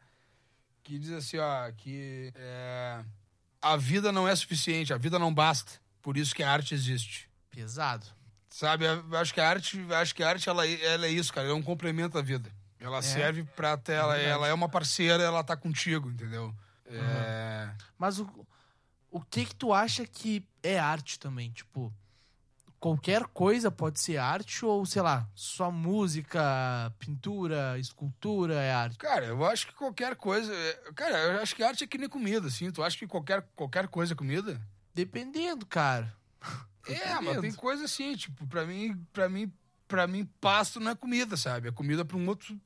[0.82, 3.04] que diz assim, ó, que é,
[3.60, 5.72] a vida não é suficiente, a vida não basta.
[6.00, 7.28] Por isso que a arte existe.
[7.50, 8.06] Pesado.
[8.52, 8.84] Sabe?
[8.84, 11.46] Eu acho que a arte, acho que a arte ela, ela é isso, cara.
[11.46, 12.50] Ela é um complemento à vida.
[12.78, 14.30] Ela serve pra ter, ela, verdade.
[14.30, 16.54] ela é uma parceira, ela tá contigo, entendeu?
[16.84, 18.28] É, Mas o,
[19.10, 21.50] o que que tu acha que é arte também?
[21.50, 21.90] Tipo,
[22.78, 28.98] qualquer coisa pode ser arte ou, sei lá, só música, pintura, escultura é arte?
[28.98, 30.52] Cara, eu acho que qualquer coisa.
[30.52, 32.70] é- Cara, eu acho que arte é que nem comida, assim.
[32.70, 34.60] Tu acha que qualquer, qualquer coisa é comida?
[34.94, 36.12] Dependendo, cara.
[36.88, 39.52] É, mas tem coisa assim, tipo, pra mim, pra mim,
[39.86, 41.68] pra mim, pasto não é comida, sabe?
[41.68, 42.58] É comida pra um outro.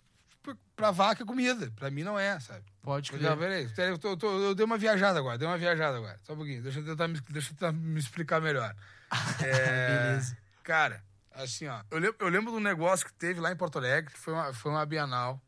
[0.76, 1.72] pra- vaca é comida.
[1.74, 2.62] Pra mim não é, sabe?
[2.82, 3.36] Pode Não, crer.
[3.38, 6.20] peraí, peraí, eu, tô- eu tô- eu dei uma viajada agora, dei uma viajada agora.
[6.22, 8.74] Só um pouquinho, deixa eu tentar me, deixa eu tentar me explicar melhor.
[9.40, 10.36] É, Beleza.
[10.62, 11.02] Cara,
[11.32, 11.82] assim, ó.
[11.90, 14.32] Eu lembro, eu lembro de um negócio que teve lá em Porto Alegre, que foi
[14.34, 15.40] uma, foi uma Bienal,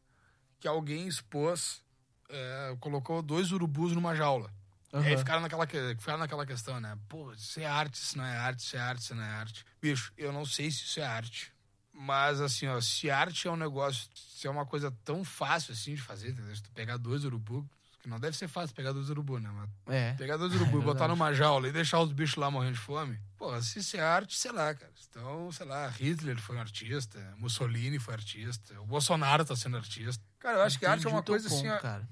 [0.60, 1.82] que alguém expôs,
[2.28, 4.50] é, colocou dois urubus numa jaula.
[4.92, 6.96] E aí ficaram naquela, que- ficaram naquela questão, né?
[7.08, 9.64] Pô, isso é arte, isso não é arte, isso é arte, isso não é arte.
[9.82, 11.52] Bicho, eu não sei se isso é arte.
[11.92, 15.94] Mas, assim, ó, se arte é um negócio, se é uma coisa tão fácil assim
[15.94, 16.54] de fazer, entendeu?
[16.54, 17.64] Se tu pegar dois urubus,
[18.00, 19.50] que não deve ser fácil pegar dois urubus, né?
[19.52, 20.14] Mas É.
[20.14, 23.18] pegar dois urubus, É botar numa jaula e deixar os bichos lá morrendo de fome,
[23.36, 24.92] pô, se isso é arte, sei lá, cara.
[25.10, 30.24] Então, sei lá, Hitler foi um artista, Mussolini foi artista, o Bolsonaro tá sendo artista.
[30.38, 32.08] Cara, eu acho que arte é Entendi uma coisa assim, ponto, ó, cara.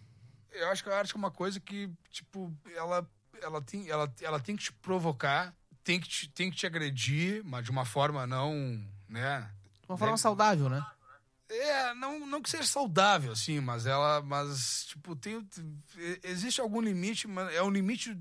[0.56, 3.08] Eu acho que a arte é uma coisa que, tipo, ela,
[3.40, 7.42] ela, tem, ela, ela tem que te provocar, tem que te, tem que te agredir,
[7.44, 8.52] mas de uma forma não,
[9.08, 9.50] né?
[9.82, 10.84] De uma forma Deve- saudável, né?
[11.48, 15.46] É, não, não que seja saudável, assim, mas ela, mas, tipo, tem,
[16.24, 18.18] existe algum limite, mas é um limite,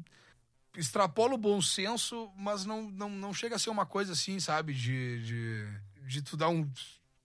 [0.78, 4.76] extrapola o bom senso, mas não, não, não chega a ser uma coisa assim, sabe,
[4.76, 5.68] de, de,
[6.08, 6.70] de tu dar um,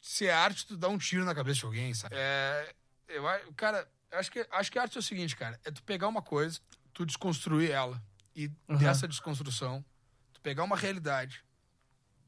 [0.01, 2.15] ser arte, tu dar um tiro na cabeça de alguém, sabe?
[2.17, 2.73] É,
[3.09, 3.23] eu,
[3.55, 6.61] cara, acho que, acho que arte é o seguinte, cara, é tu pegar uma coisa,
[6.93, 8.03] tu desconstruir ela,
[8.35, 8.79] e Aham.
[8.79, 9.85] dessa desconstrução,
[10.33, 11.45] tu pegar uma realidade,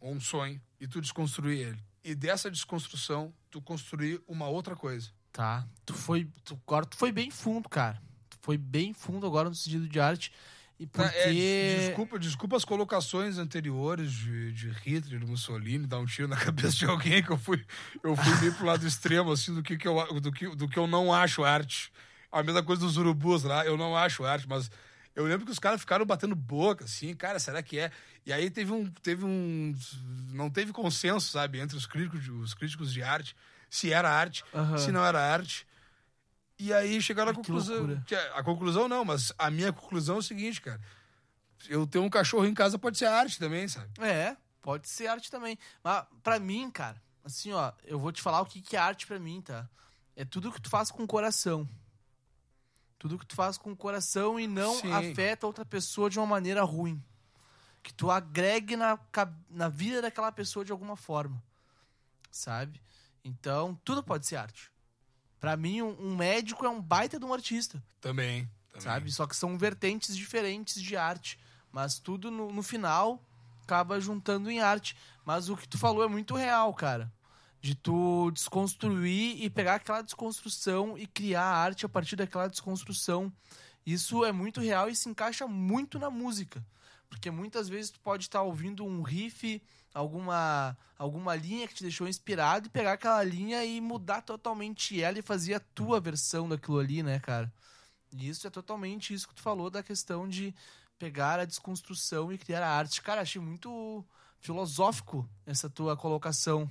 [0.00, 1.84] ou um sonho, e tu desconstruir ele.
[2.04, 5.10] E dessa desconstrução, tu construir uma outra coisa.
[5.32, 5.66] Tá.
[5.86, 6.28] Tu foi.
[6.44, 8.02] Tu, agora tu foi bem fundo, cara.
[8.28, 10.32] Tu foi bem fundo agora no sentido de arte.
[10.82, 11.28] E Tá, porque.
[11.28, 16.26] é, des- desculpa, desculpa as colocações anteriores de, de Hitler, de Mussolini, dar um tiro
[16.26, 17.64] na cabeça de alguém que eu fui,
[18.02, 20.78] eu fui meio pro lado extremo, assim, do que, que eu, do, que, do que
[20.78, 21.92] eu não acho arte.
[22.32, 24.70] A mesma coisa dos urubus lá, eu não acho arte, mas
[25.14, 27.90] eu lembro que os caras ficaram batendo boca, assim, cara, será que é?
[28.26, 29.74] E aí teve um, teve um,
[30.32, 33.36] não teve consenso, sabe, entre os críticos, de- os críticos de arte,
[33.70, 34.78] se era arte, Aham.
[34.78, 35.64] se não era arte.
[36.62, 38.00] E aí chegaram à conclusão.
[38.06, 40.80] que a a conclusão não, mas a minha conclusão é o seguinte, cara.
[41.68, 43.88] Eu ter um cachorro em casa pode ser arte também, sabe?
[44.00, 45.58] É, pode ser arte também.
[45.82, 49.08] Mas pra mim, cara, assim, ó, eu vou te falar o que, que é arte
[49.08, 49.68] pra mim, tá?
[50.14, 51.68] É tudo que tu faz com o coração.
[52.96, 54.92] Tudo que tu faz com o coração e não Sim.
[54.92, 57.02] afeta outra pessoa de uma maneira ruim.
[57.82, 58.96] Que tu agregue na,
[59.50, 61.42] na vida daquela pessoa de alguma forma.
[62.30, 62.80] Sabe?
[63.24, 64.71] Então, tudo pode ser arte.
[65.42, 68.48] Pra mim, um, um médico é um baita de um artista Também.
[68.68, 68.80] também.
[68.80, 69.10] sabe?
[69.10, 71.36] Só que são vertentes diferentes de arte.
[71.72, 73.20] Mas tudo no, no final
[73.64, 74.96] acaba juntando em arte.
[75.24, 77.12] Mas o que tu falou é muito real, cara.
[77.60, 83.32] De tu desconstruir e pegar aquela desconstrução e criar arte a partir daquela desconstrução.
[83.84, 86.64] Isso é muito real e se encaixa muito na música.
[87.08, 89.60] Porque muitas vezes tu pode estar ouvindo um riff,
[89.94, 95.18] alguma, alguma linha que te deixou inspirado e pegar aquela linha e mudar totalmente ela
[95.18, 97.52] e fazer a tua versão daquilo ali, né, cara?
[98.12, 100.54] E isso é totalmente isso que tu falou da questão de
[100.98, 103.02] pegar a desconstrução e criar a arte.
[103.02, 104.04] Cara, achei muito
[104.38, 106.70] filosófico essa tua colocação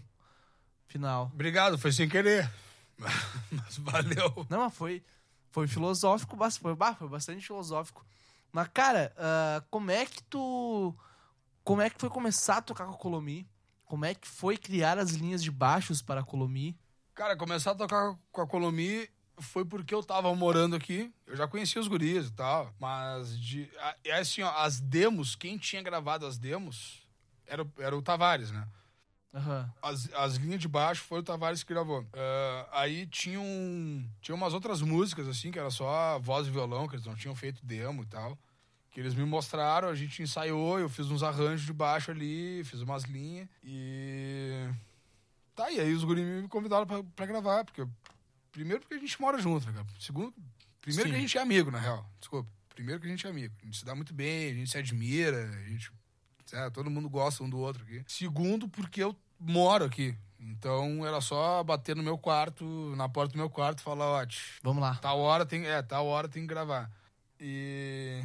[0.88, 1.32] final.
[1.34, 2.50] Obrigado, foi sem querer.
[3.52, 4.46] Mas valeu.
[4.50, 5.04] Não, mas foi,
[5.50, 8.06] foi filosófico, foi, foi bastante filosófico.
[8.52, 10.96] Mas, cara, ah, como é que tu.
[11.64, 13.48] Como é que foi começar a tocar com a Colomi?
[13.86, 16.78] Como é que foi criar as linhas de baixos para a Colomi?
[17.14, 19.08] Cara, começar a tocar com a Colomi
[19.40, 21.14] foi porque eu tava morando aqui.
[21.28, 22.74] Eu já conhecia os guris e tal.
[22.80, 23.70] Mas, de,
[24.04, 27.06] é assim, ó, as demos, quem tinha gravado as demos
[27.46, 28.68] era, o- era o Tavares, né?
[29.34, 29.72] Aham.
[29.82, 32.06] As, as linhas de baixo foi o Tavares que gravou.
[32.14, 33.44] Ah, aí tinham,
[34.22, 37.36] tinha umas outras músicas, assim, que era só voz e violão, que eles não tinham
[37.36, 38.38] feito demo e tal.
[38.92, 42.82] Que eles me mostraram, a gente ensaiou, eu fiz uns arranjos de baixo ali, fiz
[42.82, 43.48] umas linhas.
[43.64, 44.70] E.
[45.56, 47.88] Tá, e aí os guris me convidaram pra, pra gravar, porque.
[48.52, 49.88] Primeiro porque a gente mora junto, né, cara?
[49.98, 50.34] Segundo.
[50.82, 51.14] Primeiro Sim.
[51.14, 52.06] que a gente é amigo, na real.
[52.20, 52.50] Desculpa.
[52.70, 53.54] Primeiro que a gente é amigo.
[53.62, 55.92] A gente se dá muito bem, a gente se admira, a gente
[56.54, 58.04] é, todo mundo gosta um do outro aqui.
[58.08, 60.16] Segundo, porque eu moro aqui.
[60.40, 62.66] Então era só bater no meu quarto,
[62.98, 64.26] na porta do meu quarto e falar, ó,
[64.64, 64.96] Vamos lá.
[64.96, 65.66] tal hora tem.
[65.66, 66.90] É, tal hora tem que gravar.
[67.40, 68.24] E.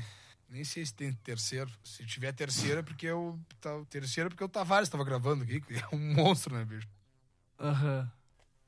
[0.49, 1.71] Nem sei se tem terceiro.
[1.83, 3.39] Se tiver terceira, é porque eu.
[3.61, 6.89] Tá, terceira é porque o Tavares tava gravando aqui, é um monstro, né, bicho?
[7.59, 8.11] Aham.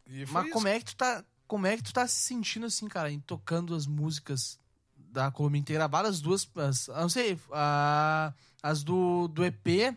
[0.04, 0.52] Foi Mas isso.
[0.52, 1.24] como é que tu tá.
[1.46, 4.60] Como é que tu tá se sentindo assim, cara, em tocando as músicas
[4.96, 5.88] da Colombia inteira?
[5.90, 6.48] As duas.
[6.56, 9.96] As, não sei, a- as do, do EP,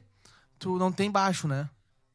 [0.59, 1.69] tu não tem baixo, né?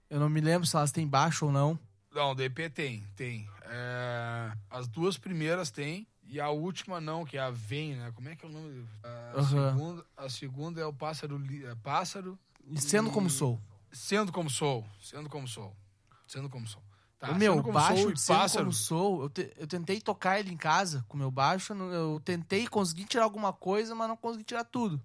[0.08, 1.78] Eu não me lembro se elas têm baixo ou não.
[2.12, 3.48] Não, do EP tem, tem.
[3.62, 6.06] É, as duas primeiras tem.
[6.28, 8.10] E a última não, que é a Vem, né?
[8.14, 8.86] Como é que é o nome?
[9.04, 9.44] A, Aham.
[9.72, 11.40] segunda, a segunda é o Pássaro.
[11.64, 13.60] É pássaro E sendo como E- sou.
[13.92, 14.84] Sendo como sou.
[15.00, 15.74] Sendo como sou.
[16.26, 16.82] Sendo como sou.
[17.18, 18.64] Tá, o meu Como baixo Sou sendo pássaro.
[18.64, 22.20] como sou, eu, te- eu tentei tocar ele em casa com o meu baixo, eu
[22.22, 25.00] tentei conseguir tirar alguma coisa, mas não consegui tirar tudo.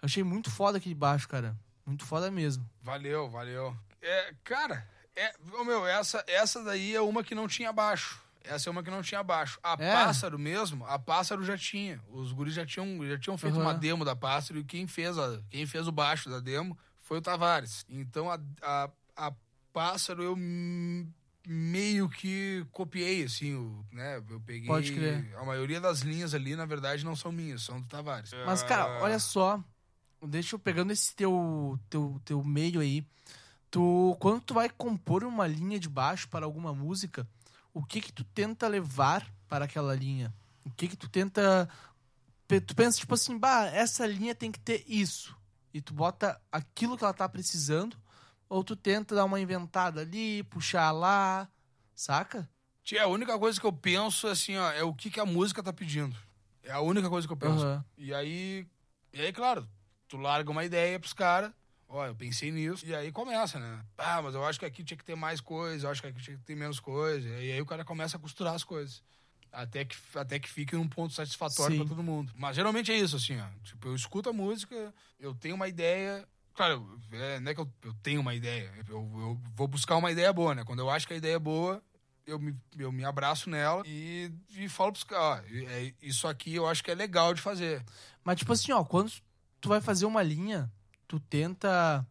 [0.00, 1.54] Achei muito foda aquele baixo, cara.
[1.84, 2.64] Muito foda mesmo.
[2.82, 3.76] Valeu, valeu.
[4.00, 5.34] É, cara, é,
[5.66, 8.22] meu, essa, essa daí é uma que não tinha baixo.
[8.44, 9.58] Essa é uma que não tinha baixo.
[9.62, 9.92] A É?
[9.92, 12.00] Pássaro mesmo, a Pássaro já tinha.
[12.08, 13.62] Os guris já tinham, já tinham feito Aham.
[13.64, 17.18] uma demo da Pássaro e quem fez, a, quem fez o baixo da demo foi
[17.18, 17.84] o Tavares.
[17.88, 19.32] Então a, a, a
[19.72, 20.36] Pássaro eu
[21.46, 24.16] meio que copiei, assim, o, né?
[24.28, 24.66] Eu peguei.
[24.66, 25.34] Pode crer.
[25.36, 28.30] A maioria das linhas ali, na verdade, não são minhas, são do Tavares.
[28.46, 29.62] Mas, cara, olha só.
[30.26, 33.04] Deixa eu pegando esse teu, teu, teu meio aí.
[33.70, 37.26] Tu, quando tu vai compor uma linha de baixo para alguma música,
[37.74, 40.32] o que que tu tenta levar para aquela linha?
[40.64, 41.68] O que que tu tenta...
[42.48, 45.36] Tu pensa, tipo assim, bah, essa linha tem que ter isso.
[45.72, 47.96] E tu bota aquilo que ela tá precisando,
[48.48, 51.48] ou tu tenta dar uma inventada ali, puxar lá,
[51.94, 52.48] saca?
[52.84, 55.62] Tia, a única coisa que eu penso assim, ó, é o que, que a música
[55.62, 56.16] tá pedindo.
[56.62, 57.64] É a única coisa que eu penso.
[57.64, 57.84] Aham.
[57.98, 58.66] E aí,
[59.12, 59.68] e aí, claro,
[60.06, 61.50] tu larga uma ideia pros caras.
[61.88, 62.84] Ó, eu pensei nisso.
[62.86, 63.84] E aí começa, né?
[63.96, 66.22] Ah, mas eu acho que aqui tinha que ter mais coisa, eu acho que aqui
[66.22, 67.28] tinha que ter menos coisa.
[67.28, 69.02] E aí o cara começa a costurar as coisas.
[69.52, 72.32] Até que, até que fique num ponto satisfatório pra todo mundo.
[72.34, 73.46] Mas geralmente é isso, assim, ó.
[73.62, 76.26] Tipo, eu escuto a música, eu tenho uma ideia.
[76.54, 78.72] Claro, é, não é que eu, eu tenho uma ideia.
[78.88, 80.64] Eu, eu vou buscar uma ideia boa, né?
[80.64, 81.80] Quando eu acho que a ideia é boa,
[82.26, 86.54] eu me, eu me abraço nela e, e falo pros caras, ó, é, isso aqui
[86.54, 87.84] eu acho que é legal de fazer.
[88.24, 89.12] Mas, tipo assim, ó, quando
[89.60, 90.70] tu vai fazer uma linha,
[91.06, 92.06] tu tenta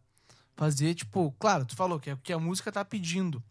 [0.56, 3.42] fazer, tipo, claro, tu falou que é o que a música tá pedindo.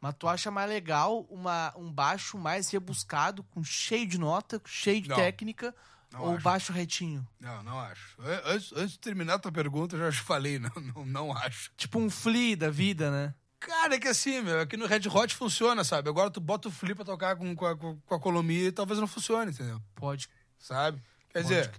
[0.00, 5.02] Mas tu acha mais legal uma, um baixo mais rebuscado, com cheio de nota, cheio
[5.02, 5.74] de Não, técnica,
[6.10, 6.42] não ou acho.
[6.42, 7.26] baixo retinho?
[7.38, 8.16] Não, não acho.
[8.22, 11.70] An- Antes, antes de terminar a tua pergunta, eu já falei, não, não, não acho.
[11.76, 13.34] Tipo um flea da vida, né?
[13.58, 16.08] Cara, é que assim, meu, aqui no Red Hot funciona, sabe?
[16.08, 18.98] Agora tu bota o flip pra tocar com, com, a, com a Colomia e talvez
[18.98, 19.78] não funcione, entendeu?
[19.94, 20.30] Pode.
[20.58, 21.02] Sabe?
[21.28, 21.54] Quer Pode.
[21.54, 21.72] dizer,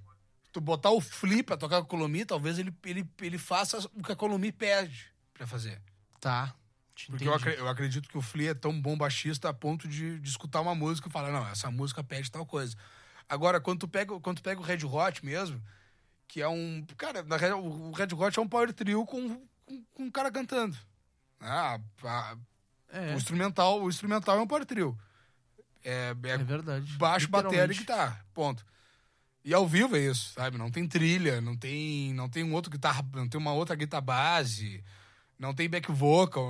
[0.51, 4.03] tu botar o flip pra tocar com a Colomia, talvez ele, ele, ele faça o
[4.03, 5.81] que a Colomia pede pra fazer.
[6.19, 6.53] Tá.
[7.07, 10.19] Porque eu, acre- eu acredito que o Flea é tão bom baixista a ponto de,
[10.19, 12.75] de escutar uma música e falar, não, essa música pede tal coisa.
[13.27, 15.59] Agora, quando tu pega, quando tu pega o Red Hot mesmo,
[16.27, 16.85] que é um.
[16.97, 20.29] Cara, na real, o Red Hot é um power trio com, com, com um cara
[20.31, 20.77] cantando.
[21.39, 22.37] Ah, a-
[22.89, 24.95] É, O instrumental, o instrumental é um power trio.
[25.83, 26.93] É, é é verdade.
[26.97, 28.23] baixo, bateria e guitarra.
[28.33, 28.63] Ponto.
[29.43, 30.57] E ao vivo é isso, sabe?
[30.57, 34.01] Não tem trilha, não tem, não tem um outro guitarra, não tem uma outra guitarra
[34.01, 34.83] base,
[35.39, 36.47] não tem back vocal,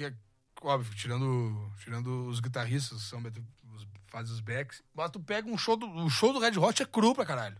[0.00, 0.12] é,
[0.60, 4.82] óbvio, tirando, tirando os guitarristas, são os, fazem os backs.
[4.92, 7.56] Mas tu pega um show do, o show do Red Hot é cru pra caralho.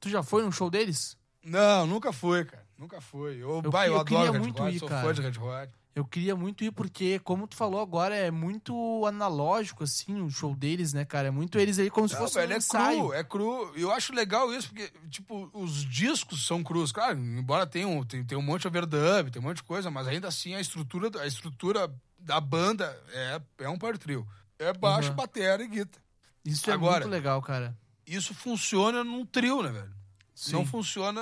[0.00, 1.16] Tu já foi num show deles?
[1.44, 2.66] Não, nunca fui, cara.
[2.76, 3.36] Nunca foi.
[3.36, 5.06] Eu, Eu que- eu, eu adoro Red muito Hot, ir, sou cara.
[5.06, 5.72] fã de Red Hot.
[5.96, 8.74] Eu queria muito ir porque, como tu falou agora, é muito
[9.06, 11.28] analógico, assim, o show deles, né, cara?
[11.28, 12.98] É muito eles aí como se Não, fosse velho, um é ensaio.
[12.98, 13.72] cru, é cru.
[13.74, 16.92] Eu acho legal isso, porque, tipo, os discos são crus.
[16.92, 19.90] Claro, embora tenha um, tem, tem um monte de overdub, tem um monte de coisa,
[19.90, 22.84] mas ainda assim a estrutura, a estrutura da banda
[23.14, 24.28] é, é um power trio.
[24.58, 25.16] É baixo, Uhum.
[25.16, 26.04] bateria e guitarra.
[26.44, 27.74] Isso é Agora- muito legal, cara.
[28.06, 29.94] Isso funciona num trio, né, velho?
[30.34, 30.52] Sim.
[30.52, 31.20] Não funciona.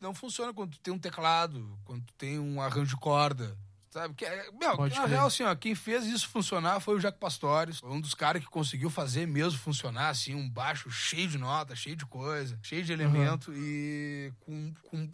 [0.00, 3.58] Não funciona quando tu tem um teclado, quando tu tem um arranjo de corda.
[3.96, 4.12] Sabe?
[4.14, 5.14] Que é, meu, Pode na crer.
[5.14, 7.78] real, assim, ó, quem fez isso funcionar foi o Jaco Pastores.
[7.78, 11.74] Foi um dos caras que conseguiu fazer mesmo funcionar, assim, um baixo cheio de nota,
[11.74, 15.10] cheio de coisa, cheio de elemento e com, com,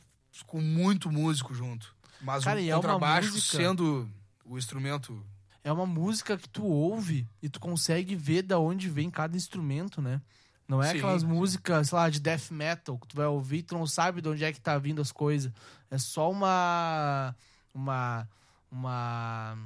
[0.46, 1.94] com muito músico junto.
[2.20, 4.10] Mas Cara, o é uma contrabaixo música- sendo
[4.44, 5.24] o instrumento.
[5.62, 10.02] É uma música que tu ouve e tu consegue ver da onde vem cada instrumento,
[10.02, 10.20] né?
[10.66, 13.62] Não é Sim, aquelas músicas, sei lá, de death metal que tu vai ouvir e
[13.62, 15.52] tu não sabe de onde é que tá vindo as coisas.
[15.88, 17.32] É só uma.
[17.72, 18.28] Uma.
[18.72, 19.58] Uma.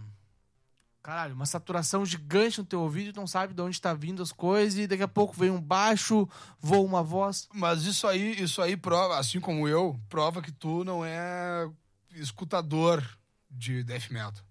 [1.01, 4.33] Caralho, uma saturação gigante no teu ouvido tu não sabe de onde tá vindo as
[4.33, 6.29] coisas e daqui a pouco vem um baixo,
[6.59, 7.49] voa uma voz.
[7.55, 11.71] Mas isso aí, isso aí prova, assim como eu, prova que tu não é
[12.11, 13.09] escutador
[13.49, 14.45] de death metal.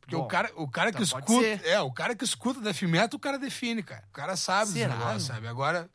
[0.00, 2.60] Porque Bom, o cara, o cara que então pode escuta, é, o cara que escuta
[2.60, 4.04] death metal, o cara define, cara.
[4.08, 5.48] O cara sabe Será, sabe?
[5.48, 5.90] Agora,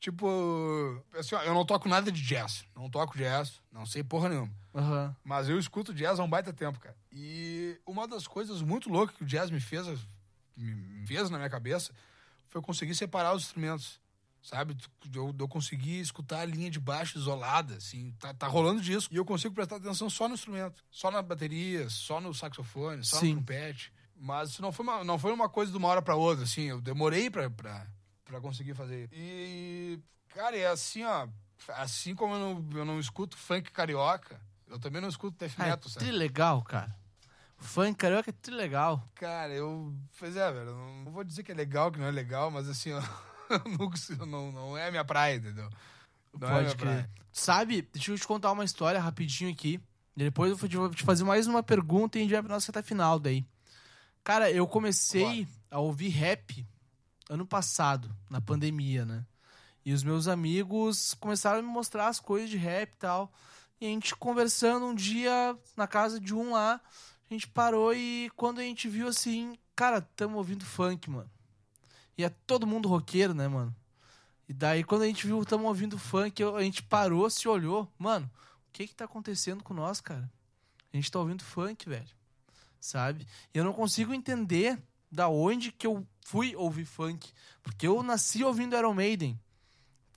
[0.00, 4.30] tipo, assim, ó, eu não toco nada de jazz, não toco jazz, não sei porra
[4.30, 4.52] nenhuma.
[4.74, 5.14] Aham.
[5.24, 6.96] Mas eu escuto jazz há um baita tempo, cara.
[7.20, 9.86] E uma das coisas muito loucas que o jazz me fez,
[10.56, 11.92] me fez na minha cabeça,
[12.46, 14.00] foi eu conseguir separar os instrumentos.
[14.40, 14.76] Sabe?
[15.12, 19.12] Eu, eu consegui escutar a linha de baixo isolada, assim, tá, tá rolando disco.
[19.12, 20.82] E eu consigo prestar atenção só no instrumento.
[20.92, 23.30] Só na bateria, só no saxofone, só Sim.
[23.30, 23.92] no trompete.
[24.16, 26.62] Mas isso não foi, uma, não foi uma coisa de uma hora pra outra, assim.
[26.62, 27.84] Eu demorei pra, pra,
[28.24, 29.08] pra conseguir fazer.
[29.12, 29.98] E,
[30.28, 31.26] cara, é assim, ó.
[31.70, 35.66] Assim como eu não, eu não escuto funk carioca, eu também não escuto death Ah,
[35.66, 36.06] é metal, sabe?
[36.06, 36.96] trilegal, cara.
[37.60, 39.02] O funk carioca é trilegal.
[39.14, 39.92] Cara, eu.
[40.18, 40.70] Pois é, velho.
[40.70, 43.02] eu Não, vou dizer que é legal, que não é legal, mas assim, ó.
[44.18, 45.68] não, não, não é a minha praia, entendeu?
[46.38, 47.10] Não é Pode minha crer.
[47.32, 49.80] Sabe, deixa eu te contar uma história rapidinho aqui.
[50.16, 52.42] E depois eu vou te- vou te fazer mais uma pergunta e a gente vai
[52.42, 53.44] pra nossa reta final daí.
[54.24, 56.66] Cara, eu comecei a ouvir rap
[57.30, 59.24] ano passado, na pandemia, né?
[59.84, 63.32] E os meus amigos começaram a me mostrar as coisas de rap e tal.
[63.80, 66.80] E a gente conversando um dia na casa de um lá,
[67.30, 71.30] a gente parou e quando a gente viu assim, cara, tamo ouvindo funk, mano.
[72.16, 73.74] E é todo mundo roqueiro, né, mano?
[74.48, 77.86] E daí, quando a gente viu, tamo ouvindo funk, a gente parou, se olhou.
[77.98, 78.28] Mano,
[78.68, 80.30] o que que tá acontecendo com nós, cara?
[80.92, 82.08] A gente tá ouvindo funk, velho.
[82.80, 83.26] Sabe?
[83.52, 84.80] E eu não consigo entender
[85.12, 87.30] da onde que eu fui ouvir funk.
[87.62, 89.38] Porque eu nasci ouvindo Iron Maiden.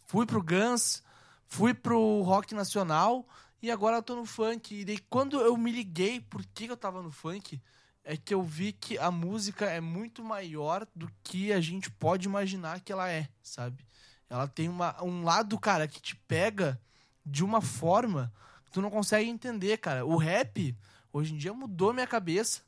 [0.08, 1.04] Fui pro Guns,
[1.46, 3.28] fui pro rock nacional
[3.62, 4.82] e agora eu tô no funk.
[4.82, 7.62] E daí, quando eu me liguei por que eu tava no funk,
[8.04, 12.28] é que eu vi que a música é muito maior do que a gente pode
[12.28, 13.86] imaginar que ela é, sabe?
[14.30, 16.82] Ela tem uma, um lado, cara, que te pega
[17.26, 18.34] de uma forma
[18.66, 20.06] que tu não consegue entender, cara.
[20.06, 20.76] O rap,
[21.14, 22.62] hoje em dia, mudou minha cabeça.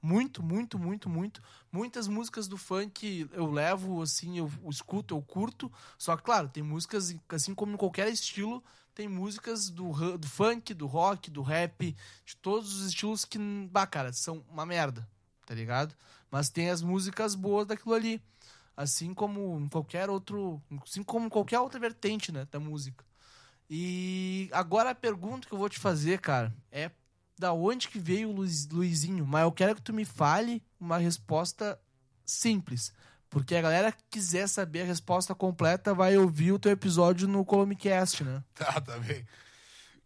[0.00, 1.42] Muito, muito, muito, muito.
[1.72, 5.72] Muitas músicas do funk eu levo, assim, eu escuto, eu curto.
[5.96, 8.62] Só que, claro, tem músicas, assim como em qualquer estilo,
[8.98, 11.94] tem músicas do, do funk, do rock, do rap,
[12.26, 13.38] de todos os estilos que,
[13.70, 15.08] bah, cara, são uma merda,
[15.46, 15.94] tá ligado?
[16.28, 18.20] Mas tem as músicas boas daquilo ali.
[18.76, 20.60] Assim como em qualquer outro.
[20.82, 22.44] Assim como qualquer outra vertente, né?
[22.50, 23.04] Da música.
[23.70, 26.90] E agora a pergunta que eu vou te fazer, cara, é
[27.38, 29.24] da onde que veio o Luiz- Luizinho?
[29.26, 31.80] Mas eu quero que tu me fale uma resposta
[32.24, 32.92] simples.
[33.30, 37.44] Porque a galera que quiser saber a resposta completa vai ouvir o teu episódio no
[37.44, 38.42] Colomicast, né?
[38.54, 39.24] Tá, tá bem.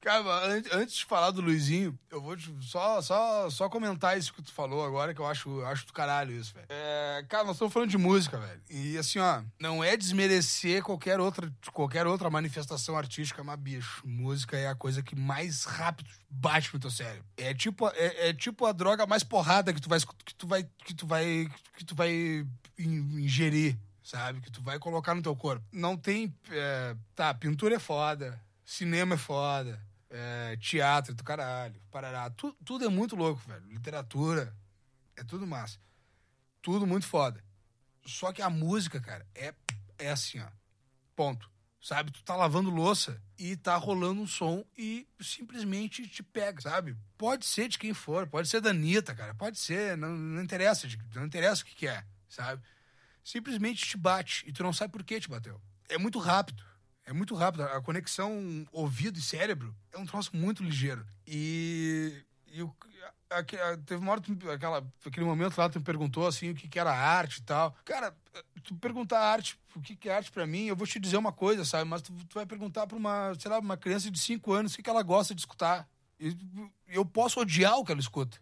[0.03, 4.43] Cara, an- antes de falar do Luizinho, eu vou só, só, só comentar isso que
[4.43, 6.67] tu falou agora, que eu acho, acho do caralho isso, velho.
[6.69, 8.61] É, cara, nós estamos falando de música, velho.
[8.69, 14.57] E assim, ó, não é desmerecer qualquer outra, qualquer outra manifestação artística, mas, bicho, música
[14.59, 17.25] é a coisa que mais rápido bate no teu cérebro.
[17.37, 20.65] É tipo, é, é tipo a droga mais porrada que tu vai, que tu vai,
[20.85, 22.11] que tu vai, que tu vai
[22.77, 24.41] in- ingerir, sabe?
[24.41, 25.65] Que tu vai colocar no teu corpo.
[25.71, 28.37] Não tem, é, tá, pintura é foda,
[28.67, 29.79] cinema é foda,
[30.13, 32.29] é, teatro do caralho, parará.
[32.31, 33.67] Tu, tudo é muito louco, velho.
[33.67, 34.55] Literatura,
[35.17, 35.79] é tudo massa.
[36.61, 37.43] Tudo muito foda.
[38.05, 39.55] Só que a música, cara, é,
[39.99, 40.49] é assim, ó.
[41.17, 41.51] Ponto.
[41.81, 42.13] Sabe?
[42.13, 46.97] Tu tá lavando louça e tá rolando um som e simplesmente te pega, sabe?
[47.19, 49.35] Pode ser de quem for, pode ser da Anitta, cara.
[49.35, 52.63] Pode ser, não, não interessa, não interessa o que, que é, sabe?
[53.25, 55.61] Simplesmente te bate e tu não sabe por que te bateu.
[55.89, 56.63] É muito rápido.
[57.05, 57.63] É muito rápido.
[57.65, 61.05] A conexão ouvido e cérebro é um troço muito ligeiro.
[61.27, 62.15] E,
[62.53, 62.73] e o,
[63.31, 66.55] a- a- teve uma hora, tu- aquela, aquele momento lá, tu me perguntou assim o
[66.55, 67.75] que, que era arte e tal.
[67.85, 68.15] Cara,
[68.63, 71.33] tu perguntar arte, o que, que é arte pra mim, eu vou te dizer uma
[71.33, 71.89] coisa, sabe?
[71.89, 74.77] Mas tu, tu vai perguntar pra uma, sei lá, uma criança de 5 anos o
[74.77, 75.89] que, que ela gosta de escutar.
[76.21, 76.37] E
[76.89, 78.39] eu posso odiar o que ela escuta.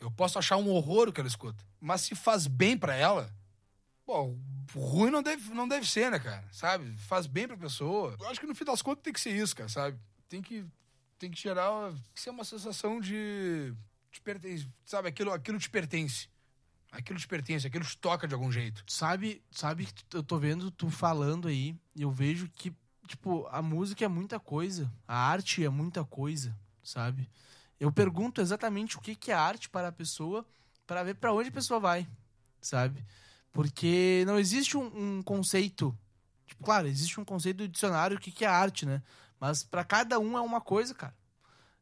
[0.00, 1.62] Eu posso achar um horror o que ela escuta.
[1.80, 3.30] Mas se faz bem pra ela,
[4.08, 4.34] Pô,
[4.74, 6.42] ruim não deve, não deve ser, né, cara?
[6.50, 6.96] Sabe?
[6.96, 8.16] Faz bem pra pessoa.
[8.18, 9.98] Eu acho que no fim das contas tem que ser isso, cara, sabe?
[10.30, 10.64] Tem que,
[11.18, 11.90] tem que gerar.
[11.92, 13.74] Tem que ser uma sensação de.
[14.10, 15.10] de pertence, sabe?
[15.10, 16.26] Aquilo, aquilo te pertence.
[16.90, 18.82] Aquilo te pertence, aquilo te toca de algum jeito.
[18.86, 22.72] Sabe, sabe que eu tô vendo tu falando aí, eu vejo que,
[23.06, 27.28] tipo, a música é muita coisa, a arte é muita coisa, sabe?
[27.78, 30.46] Eu pergunto exatamente o que que é arte para a pessoa,
[30.86, 32.08] para ver para onde a pessoa vai,
[32.58, 33.04] sabe?
[33.52, 35.96] Porque não existe um, um conceito,
[36.46, 39.02] tipo, claro, existe um conceito do dicionário o que que é arte, né?
[39.40, 41.14] Mas para cada um é uma coisa, cara.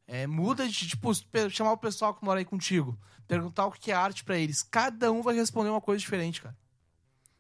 [0.07, 1.11] É, muda de, tipo,
[1.51, 2.97] chamar o pessoal que mora aí contigo,
[3.27, 4.63] perguntar o que é arte pra eles.
[4.63, 6.57] Cada um vai responder uma coisa diferente, cara.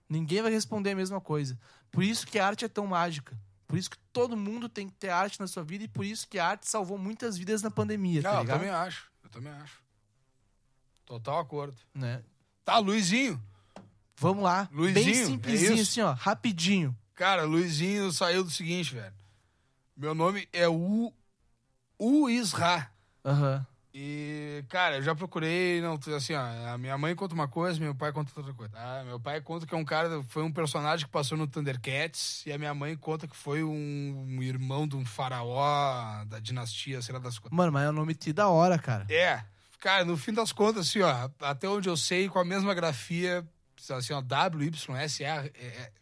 [0.08, 1.58] Ninguém vai responder a mesma coisa.
[1.90, 3.38] Por isso que a arte é tão mágica.
[3.66, 6.28] Por isso que todo mundo tem que ter arte na sua vida e por isso
[6.28, 9.10] que a arte salvou muitas vidas na pandemia, Não, tá eu também acho.
[9.24, 9.82] Eu também acho.
[11.04, 11.76] Total acordo.
[11.94, 12.22] Né?
[12.64, 13.42] Tá, Luizinho.
[14.18, 14.68] Vamos lá.
[14.70, 15.82] Bem Luizinho, é simplesinho isso?
[15.82, 16.96] assim, ó, rapidinho.
[17.14, 19.12] Cara, Luizinho saiu do seguinte, velho.
[19.96, 21.12] Meu nome é U.
[21.98, 22.90] U Isra.
[23.24, 23.66] Aham.
[23.98, 26.42] E, cara, eu já procurei, não, assim, ó,
[26.74, 28.70] a minha mãe conta uma coisa, meu pai conta outra coisa.
[28.74, 29.02] tá?
[29.06, 32.52] meu pai conta que é um cara, foi um personagem que passou no Thundercats, e
[32.52, 37.14] a minha mãe conta que foi um, um irmão de um faraó da dinastia, sei
[37.14, 37.56] lá das coisas.
[37.56, 39.06] Mano, mas é um nome tri da hora, cara.
[39.08, 39.42] É,
[39.80, 43.48] cara, no fim das contas, assim, ó, até onde eu sei, com a mesma grafia,
[43.90, 45.92] assim, ó, WYSR, é, é,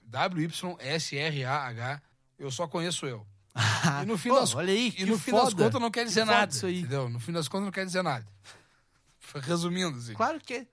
[0.78, 2.00] WYSRAH,
[2.38, 3.26] eu só conheço eu.
[4.02, 5.44] E no fim Pô, das olha aí, e no fim foda.
[5.44, 6.52] das contas não quer dizer Que nada.
[6.52, 6.80] isso aí.
[6.80, 7.08] Entendeu?
[7.08, 8.26] No fim das contas não quer dizer nada.
[9.42, 10.14] Resumindo, assim.
[10.14, 10.66] Claro que.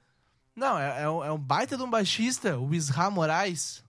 [0.56, 3.84] Não, é, é, um, é um baita de um baixista, o Isra Moraes.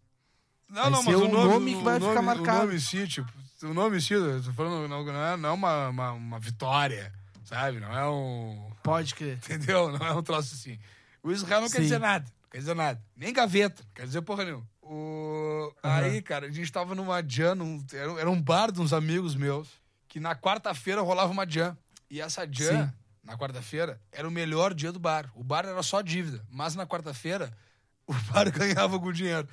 [0.68, 2.58] Não, Vai não, mas o nome, nome que vai o ficar nome- marcado.
[2.58, 3.30] O nome em si, tipo,
[3.62, 6.38] o nome em si, eu tô falando, não, não é, não é uma, uma, uma
[6.38, 7.12] vitória,
[7.44, 7.80] sabe?
[7.80, 8.70] Não é um.
[8.82, 9.36] Pode crer.
[9.44, 9.90] Entendeu?
[9.98, 10.78] Não é um troço assim.
[11.22, 11.82] O Israel não quer Sim.
[11.82, 12.24] dizer nada.
[12.52, 13.02] Quer dizer nada.
[13.16, 13.82] Nem gaveta.
[13.94, 14.68] Quer dizer porra nenhuma.
[14.82, 15.72] O...
[15.82, 17.82] Aí, cara, a gente tava numa jam, num...
[17.94, 19.68] era, era um bar de uns amigos meus,
[20.06, 21.74] que na quarta-feira rolava uma jam.
[22.10, 22.92] E essa jam, Sim.
[23.24, 25.32] na quarta-feira, era o melhor dia do bar.
[25.34, 26.44] O bar era só dívida.
[26.50, 27.50] Mas na quarta-feira,
[28.06, 29.48] o bar ganhava algum dinheiro.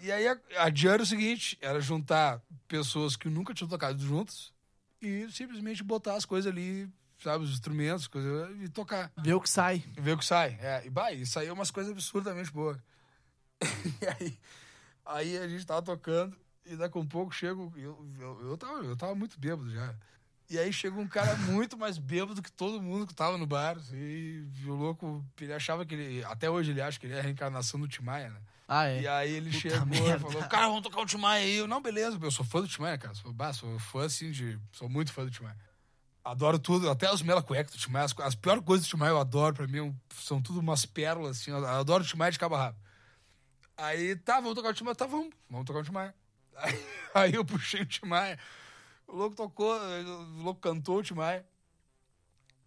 [0.02, 4.02] E aí a, a jam era o seguinte, era juntar pessoas que nunca tinham tocado
[4.02, 4.54] juntos
[5.02, 6.88] e simplesmente botar as coisas ali,
[7.20, 9.12] sabe, os instrumentos, coisa, e tocar.
[9.18, 9.84] Vê o que sai.
[9.98, 10.58] Ver o que sai.
[10.62, 12.78] É, e vai, e saiu umas coisas absurdamente boas.
[14.02, 14.38] e aí,
[15.06, 17.56] aí a gente tava tocando, e daqui a um pouco chega.
[17.60, 19.94] o- Eu, eu, eu, tava, eu tava muito bêbado já.
[20.50, 23.78] E aí chega um cara muito mais bêbado que todo mundo que tava no bar.
[23.94, 26.24] E o louco, ele achava que ele.
[26.26, 28.42] Até hoje ele acha que ele é a reencarnação do Timaya, né?
[28.68, 29.02] Ah, é.
[29.02, 30.20] E aí ele Puta chegou e merda.
[30.20, 31.56] falou: Cara, vamos tocar o Timaya aí.
[31.56, 33.14] Eu, não, beleza, eu sou fã do Timaya, cara.
[33.16, 34.60] Sou, bah, sou fã assim de.
[34.72, 35.56] Sou muito fã do Timaya.
[36.24, 38.06] Adoro tudo, até os Mela Cueca do Timaya.
[38.06, 41.52] As, as piores coisas do Timaya eu adoro, pra mim são tudo umas pérolas, assim.
[41.52, 42.78] Eu adoro o Timaya de cabo rabo.
[43.78, 44.96] Aí, tá, vamos tocar o Timaya.
[44.96, 46.14] Tá, vamos, vamos tocar o Timaya.
[46.62, 48.38] Aí, aí eu puxei o Timaya.
[49.08, 51.46] O louco tocou, o louco cantou o Timaya.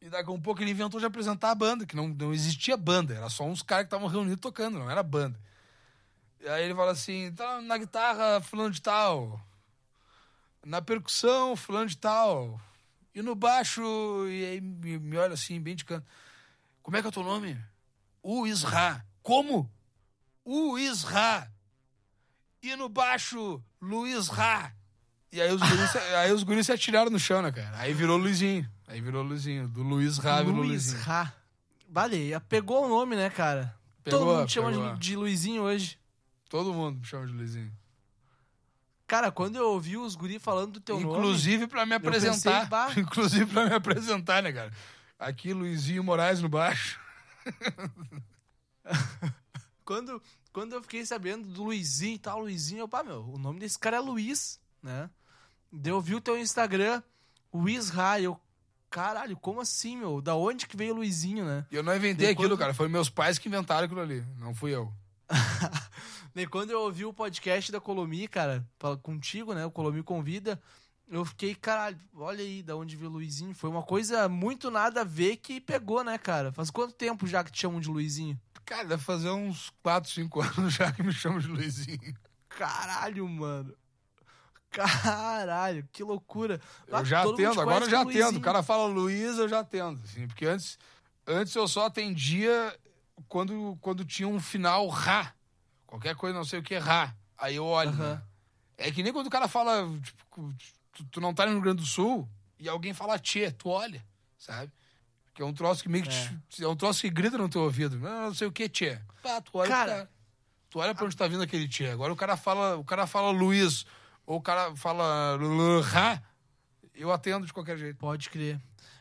[0.01, 2.77] E daqui a um pouco ele inventou de apresentar a banda, que não, não existia
[2.77, 5.39] banda, era só uns caras que estavam reunidos tocando, não era banda.
[6.41, 9.41] E aí ele fala assim, tá na guitarra, fulano de tal.
[10.65, 12.61] Na percussão, fulano de tal.
[13.15, 13.83] E no baixo,
[14.29, 16.07] e aí me, me olha assim, bem de canto.
[16.83, 17.59] Como é que é o teu nome?
[18.23, 19.05] O Isra.
[19.23, 19.71] Como?
[20.45, 21.51] O Isra.
[22.63, 24.73] E no baixo, Luiz Ra.
[25.31, 27.77] E aí os guris, se- aí os guris se atiraram no chão, né, cara?
[27.79, 28.69] Aí virou Luizinho.
[28.87, 29.69] Aí virou Luizinho.
[29.69, 31.01] Do Luiz Ra virou Luiz Luizinho.
[31.03, 31.33] Ra.
[31.89, 33.75] Vale, pegou o nome, né, cara?
[34.05, 34.93] Pegou, Todo mundo chama pegou.
[34.95, 35.99] de, de Luizinho hoje.
[36.49, 37.73] Todo mundo me chama de Luizinho.
[39.13, 41.19] Cara, quando eu ouvi os guri falando do teu nome...
[41.19, 42.67] Inclusive pra me pensei, apresentar.
[42.67, 42.91] bah.
[42.97, 44.73] Inclusive pra me apresentar, né, cara?
[45.19, 46.99] Aqui, Luizinho Moraes no baixo.
[49.85, 53.61] Quando, quando eu fiquei sabendo do Luizinho e tal, Luizinho, eu, pá, meu, o nome
[53.61, 55.11] desse cara é Luiz, né?
[55.71, 57.03] Daí eu vi o teu Instagram,
[57.53, 58.41] Luiz Ra, eu,
[58.89, 60.23] caralho, como assim, meu?
[60.23, 61.67] Da onde que veio o Luizinho, né?
[61.71, 62.73] E eu não inventei aquilo, cara.
[62.73, 64.25] Foi meus pais que inventaram aquilo ali.
[64.39, 64.91] Não fui eu.
[66.35, 68.67] Daí quando eu ouvi o podcast da Colomi, cara,
[69.03, 69.67] contigo, né?
[69.67, 70.61] O Colomi convida,
[71.09, 73.55] eu fiquei, caralho, olha aí da onde veio o Luizinho.
[73.55, 76.51] Foi uma coisa muito nada a ver que pegou, né, cara?
[76.53, 78.41] Faz quanto tempo já que te chamam de Luizinho?
[78.65, 82.15] Cara, deve fazer uns 4, 5 anos já que me chamam de Luizinho.
[82.49, 83.75] Caralho, mano.
[84.71, 86.59] Caralho, que loucura.
[86.87, 88.39] Eu Ah, já atendo, agora eu já atendo.
[88.39, 90.01] O cara fala Luiz, eu já atendo.
[90.03, 90.79] Assim, porque antes,
[91.27, 92.75] antes eu só atendia
[93.29, 95.35] quando, quando tinha um final Rá.
[95.93, 97.15] Qualquer coisa, não sei o que, Rá.
[97.37, 97.91] Aí eu olho.
[97.91, 98.15] Aham.
[98.15, 98.23] né?
[98.79, 100.55] É que nem quando o cara fala, tipo,
[100.91, 102.27] tu, tu não tá no Rio Grande do Sul
[102.59, 104.03] e alguém fala tchê, tu olha,
[104.39, 104.73] sabe?
[105.35, 106.11] Que é um troço que meio que.
[106.49, 107.99] te- É, um troço que grita no teu ouvido.
[107.99, 108.99] Não, não sei o que, tchê.
[109.23, 110.11] Pá, tu olha Cara, cara.
[110.71, 111.89] Tu olha pra onde tá vindo aquele tchê.
[111.89, 113.85] Agora o cara fala, o cara fala Luiz,
[114.25, 115.37] ou o cara fala
[115.85, 116.23] Rá,
[116.95, 117.99] eu atendo de qualquer jeito.
[117.99, 118.59] Pode crer.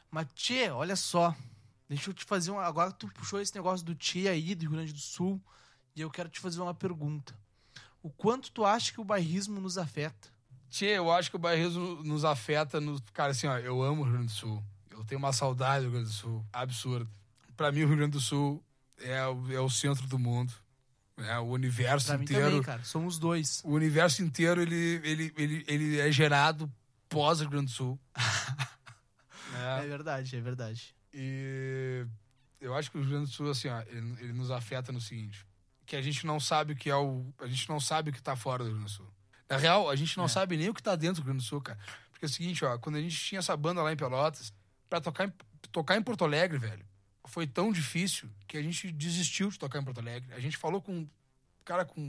[0.09, 1.33] Mas, Tchê, olha só.
[1.87, 2.63] Deixa eu te fazer uma.
[2.65, 5.41] Agora tu puxou esse negócio do Tchê aí, do Rio Grande do Sul.
[5.95, 7.33] E eu quero te fazer uma pergunta.
[8.01, 10.29] O quanto tu acha que o bairrismo nos afeta?
[10.69, 12.79] Tchê, eu acho que o bairrismo nos afeta.
[12.79, 12.99] No...
[13.13, 14.63] Cara, assim, ó, eu amo o Rio Grande do Sul.
[14.89, 16.45] Eu tenho uma saudade do Rio Grande do Sul.
[16.53, 17.09] Absurdo.
[17.57, 18.63] Pra mim, o Rio Grande do Sul
[18.99, 20.53] é, o- é o centro do mundo.
[21.17, 22.45] É o universo Pra mim inteiro.
[22.45, 22.83] também, cara.
[22.83, 23.61] Somos dois.
[23.63, 26.71] O universo inteiro, ele, ele, ele, ele é gerado
[27.09, 27.99] pós Rio Grande do Sul.
[29.53, 29.87] É é.
[29.87, 30.95] verdade, é verdade.
[31.13, 32.05] E
[32.59, 35.01] eu acho que o Rio Grande do Sul, assim, ó, ele, ele nos afeta no
[35.01, 35.45] seguinte.
[35.86, 37.25] Que a gente não sabe o que é o...
[37.39, 39.07] A gente não sabe o que tá fora do Rio Grande do Sul.
[39.49, 40.27] Na real, a gente não É.
[40.29, 41.77] sabe nem o que tá dentro do Rio Grande do Sul, cara.
[42.11, 44.53] Porque é o seguinte, ó, quando a gente tinha essa banda lá em Pelotas,
[44.89, 45.34] pra tocar em,
[45.71, 46.86] tocar em Porto Alegre, velho,
[47.25, 50.34] foi tão difícil que a gente desistiu de tocar em Porto Alegre.
[50.34, 51.07] A gente falou com
[51.65, 51.99] cara com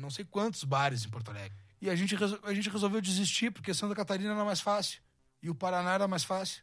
[0.00, 1.56] não sei quantos bares em Porto Alegre.
[1.80, 2.14] E a gente,
[2.44, 5.00] a gente resolveu desistir porque Santa Catarina era mais fácil.
[5.42, 6.62] E o Paraná era mais fácil.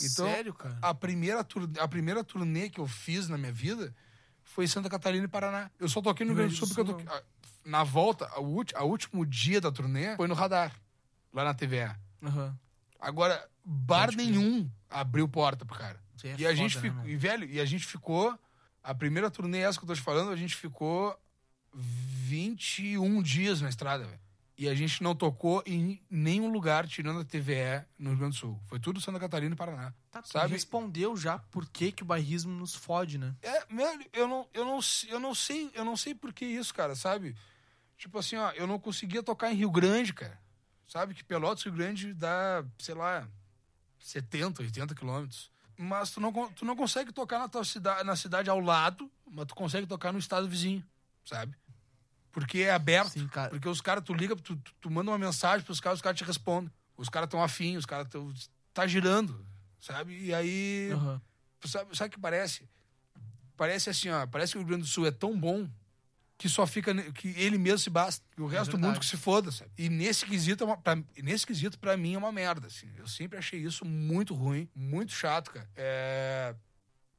[0.00, 0.78] Então, Sério, cara?
[0.80, 1.46] A primeira,
[1.78, 3.94] a primeira turnê que eu fiz na minha vida
[4.50, 5.70] foi Santa Catarina e Paraná.
[5.78, 7.06] Eu só toquei no Rio Grande do Sul porque eu toquei.
[7.64, 10.74] Na volta, o último dia da turnê foi no radar,
[11.32, 11.98] lá na TVA.
[12.22, 12.58] Aham.
[12.98, 16.00] Agora, bar nenhum abriu porta pro cara.
[16.24, 17.08] É e a gente foda, né, ficou.
[17.08, 18.38] e, velho, e a gente ficou.
[18.82, 21.14] A primeira turnê, essa que eu tô te falando, a gente ficou
[21.74, 24.20] 21 dias na estrada, velho.
[24.60, 28.40] E a gente não tocou em nenhum lugar tirando a TVE no Rio Grande do
[28.40, 28.60] Sul.
[28.66, 29.94] Foi tudo Santa Catarina e Paraná.
[30.10, 30.52] Tá, sabe?
[30.52, 33.34] respondeu já por que, que o bairrismo nos fode, né?
[33.40, 33.64] É,
[34.12, 37.34] eu não, eu não, eu não sei, eu não sei por que isso, cara, sabe?
[37.96, 40.38] Tipo assim, ó, eu não conseguia tocar em Rio Grande, cara.
[40.86, 43.26] Sabe que Pelotas, Rio Grande dá, sei lá,
[43.98, 45.50] 70, 80 quilômetros.
[45.74, 49.46] Mas tu não, tu não consegue tocar na tua cidade, na cidade ao lado, mas
[49.46, 50.84] tu consegue tocar no estado vizinho,
[51.24, 51.56] sabe?
[52.32, 53.10] Porque é aberto.
[53.12, 53.50] Sim, cara.
[53.50, 56.18] Porque os caras, tu liga, tu, tu, tu manda uma mensagem pros caras, os caras
[56.18, 56.70] te respondem.
[56.96, 58.32] Os caras estão afim, os caras estão.
[58.72, 59.44] Tá girando,
[59.80, 60.16] sabe?
[60.18, 60.90] E aí.
[60.92, 61.20] Aham.
[61.64, 62.68] Sabe, sabe o que parece?
[63.56, 64.26] Parece assim, ó.
[64.26, 65.68] Parece que o Rio Grande do Sul é tão bom
[66.38, 66.94] que só fica.
[67.12, 68.24] que ele mesmo se basta.
[68.38, 68.92] E o resto do verdade.
[68.94, 69.70] mundo que se foda, sabe?
[69.76, 72.88] E nesse quesito, é uma, pra, nesse quesito, pra mim, é uma merda, assim.
[72.96, 75.68] Eu sempre achei isso muito ruim, muito chato, cara.
[75.76, 76.54] É,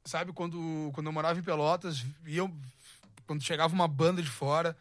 [0.04, 2.52] Sabe, quando, quando eu morava em Pelotas, iam,
[3.26, 4.76] quando chegava uma banda de fora,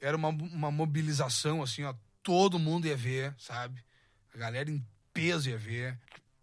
[0.00, 1.94] era uma, uma mobilização, assim, ó.
[2.22, 3.82] Todo mundo ia ver, sabe?
[4.34, 5.98] A galera em peso ia ver.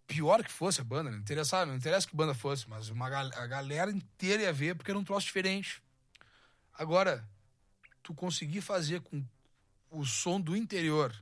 [0.08, 3.48] Pior que fosse a banda, não interessava, não interessa que banda fosse, mas uma, a
[3.48, 5.82] galera inteira ia ver porque era um troço diferente.
[6.74, 7.28] Agora,
[8.04, 9.24] tu conseguir fazer com
[9.90, 11.16] o som do interior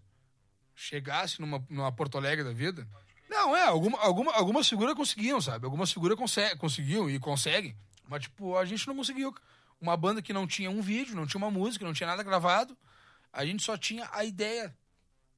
[0.76, 2.88] chegasse numa, numa Porto Alegre da vida.
[3.30, 5.66] Não, é, alguma, alguma, algumas figuras conseguiam, sabe?
[5.66, 7.76] Algumas figuras conse conseguiam e conseguem.
[8.08, 9.34] Mas, tipo, a gente não conseguiu.
[9.84, 12.78] Uma banda que não tinha um vídeo, não tinha uma música, não tinha nada gravado.
[13.34, 14.74] A gente só tinha a ideia,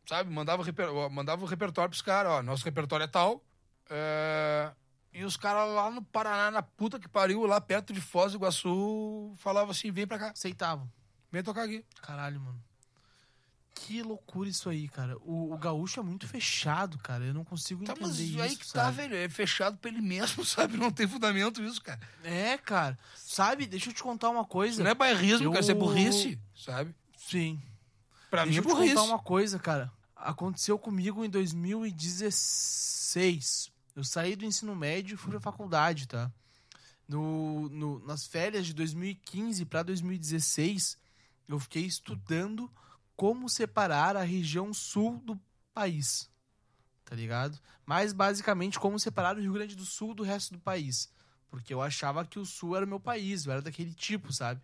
[0.08, 0.32] sabe?
[0.32, 3.44] Mandava, o reper- mandava o repertório pros caras, ó, nosso repertório é tal.
[3.90, 4.72] é,
[5.12, 8.38] E os caras lá no Paraná, na puta que pariu, lá perto de Foz do
[8.38, 10.92] Iguaçu, falavam assim, vem pra cá, Aceitavam.
[11.32, 11.84] vem tocar aqui.
[12.04, 12.64] Caralho, mano.
[13.78, 15.18] Que loucura isso aí, cara.
[15.18, 17.26] O, o gaúcho é muito fechado, cara.
[17.26, 18.42] Eu não consigo Tá, entender mas isso.
[18.42, 18.96] aí que tá, sabe?
[18.98, 19.16] velho.
[19.18, 20.78] É fechado pra ele mesmo, sabe?
[20.78, 22.00] Não tem fundamento isso, cara.
[22.24, 22.98] É, cara.
[23.16, 24.76] Sabe, deixa eu te contar uma coisa.
[24.76, 25.62] Isso não é bairrismo, Eu- cara.
[25.62, 26.96] Isso é burrice, sabe?
[27.18, 27.62] Sim.
[28.32, 28.96] Pra Deixa mim é eu te burrice.
[28.96, 29.92] contar uma coisa, cara.
[30.16, 33.72] Aconteceu comigo em 2016.
[33.96, 36.32] Eu saí do ensino médio e fui pra faculdade, tá?
[37.08, 40.98] No, no- nas férias de 2015 pra 2016,
[41.48, 42.70] eu fiquei estudando
[43.16, 45.40] como separar a região sul do
[45.74, 46.30] país.
[47.04, 47.60] Tá ligado?
[47.86, 51.10] Mais basicamente, como separar o Rio Grande do Sul do resto do país.
[51.50, 54.62] Porque eu achava que o sul era o meu país, eu era daquele tipo, sabe?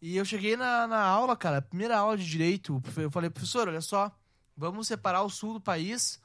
[0.00, 3.80] E eu cheguei na, na aula, cara, primeira aula de direito, eu falei, professor, olha
[3.80, 4.10] só,
[4.56, 6.20] vamos separar o sul do país.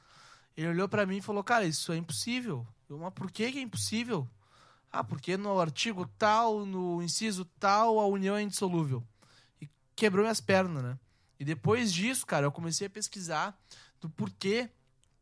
[0.56, 2.66] Ele olhou pra mim e falou, cara, isso é impossível.
[2.88, 4.28] Eu, mas por que, que é impossível?
[4.90, 9.04] Ah, porque no artigo tal, no inciso tal, a união é indissolúvel.
[9.60, 10.98] E quebrou minhas pernas, né?
[11.38, 13.58] E depois disso, cara, eu comecei a pesquisar
[14.00, 14.68] do porquê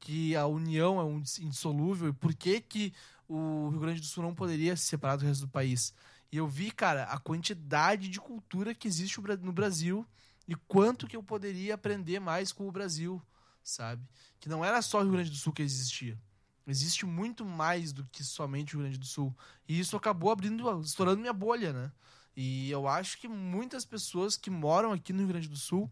[0.01, 2.95] que a união é um indissolúvel e por que que
[3.29, 5.93] o Rio Grande do Sul não poderia se separar do resto do país.
[6.31, 10.07] E eu vi, cara, a quantidade de cultura que existe no Brasil
[10.47, 13.21] e quanto que eu poderia aprender mais com o Brasil,
[13.63, 14.07] sabe?
[14.39, 16.19] Que não era só o Rio Grande do Sul que existia.
[16.67, 19.35] Existe muito mais do que somente o Rio Grande do Sul.
[19.69, 21.93] E isso acabou abrindo, estourando minha bolha, né?
[22.37, 25.91] E eu acho que muitas pessoas que moram aqui no Rio Grande do Sul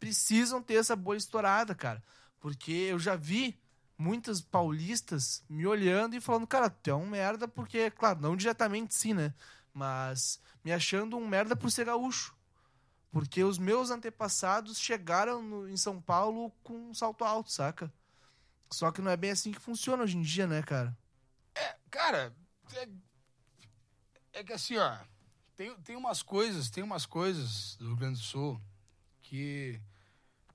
[0.00, 2.02] precisam ter essa bolha estourada, cara.
[2.40, 3.58] Porque eu já vi
[3.96, 8.92] muitas paulistas me olhando e falando, cara, tu é um merda porque, claro, não diretamente
[8.92, 9.32] sim, né?
[9.72, 12.34] Mas me achando um merda por ser gaúcho.
[13.12, 17.92] Porque os meus antepassados chegaram no, em São Paulo com um salto alto, saca?
[18.72, 20.96] Só que não é bem assim que funciona hoje em dia, né, cara?
[21.54, 22.34] É, cara,
[22.72, 22.88] é,
[24.32, 24.98] é que assim, ó,
[25.56, 28.60] tem, tem umas coisas, tem umas coisas do Rio Grande do Sul
[29.22, 29.80] que,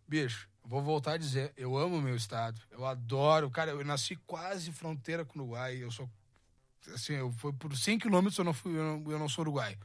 [0.08, 4.16] bicho, vou voltar a dizer, eu amo o meu estado, eu adoro, cara, eu nasci
[4.16, 6.10] quase fronteira com o Uruguai, eu sou,
[6.94, 9.78] assim, eu fui por 100 quilômetros eu não fui, eu não, eu não sou uruguai,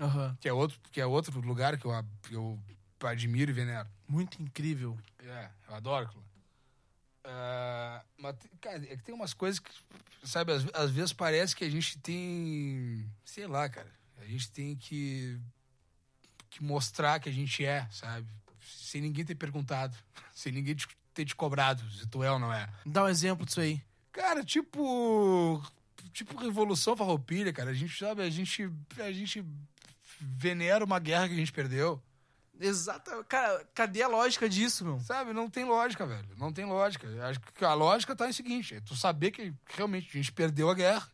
[0.00, 0.36] Aham.
[0.40, 1.92] que é outro, que é outro lugar que eu,
[2.30, 2.58] eu
[3.02, 3.88] admiro e venero.
[4.06, 4.96] Muito incrível.
[5.18, 6.25] É, eu adoro aquilo.
[7.28, 9.70] É, mas, cara, é que tem umas coisas que,
[10.22, 13.04] sabe, às, às vezes parece que a gente tem.
[13.24, 13.90] Sei lá, cara.
[14.18, 15.38] A gente tem que,
[16.48, 18.26] que mostrar que a gente é, sabe?
[18.64, 19.96] Sem ninguém ter perguntado.
[20.34, 22.68] Sem ninguém te- ter te cobrado se tu é ou não é.
[22.84, 23.82] Dá um exemplo disso aí.
[24.12, 25.62] Cara, tipo.
[26.12, 27.70] Tipo Revolução Farroupilha, cara.
[27.70, 28.70] A gente, sabe, a gente.
[28.98, 29.44] A gente
[30.20, 32.02] venera uma guerra que a gente perdeu.
[32.60, 33.24] Exato.
[33.28, 35.00] Cara, cadê a lógica disso, meu?
[35.00, 36.28] Sabe, não tem lógica, velho.
[36.36, 37.06] Não tem lógica.
[37.26, 40.70] Acho que a lógica tá em seguinte: é tu saber que realmente a gente perdeu
[40.70, 41.08] a guerra.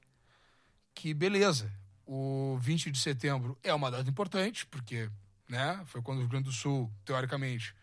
[0.94, 1.70] Que beleza.
[2.06, 5.08] O 20 de setembro é uma data importante, porque,
[5.48, 7.74] né, foi quando o Rio Grande do Sul, teoricamente.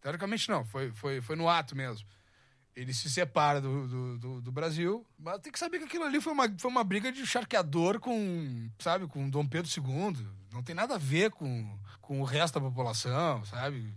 [0.00, 2.06] Teoricamente não, foi, foi, foi no ato mesmo.
[2.76, 6.20] Ele se separa do, do, do, do Brasil, mas tem que saber que aquilo ali
[6.20, 10.26] foi uma, foi uma briga de charqueador com, sabe, com Dom Pedro II.
[10.52, 13.92] Não tem nada a ver com, com o resto da população, sabe?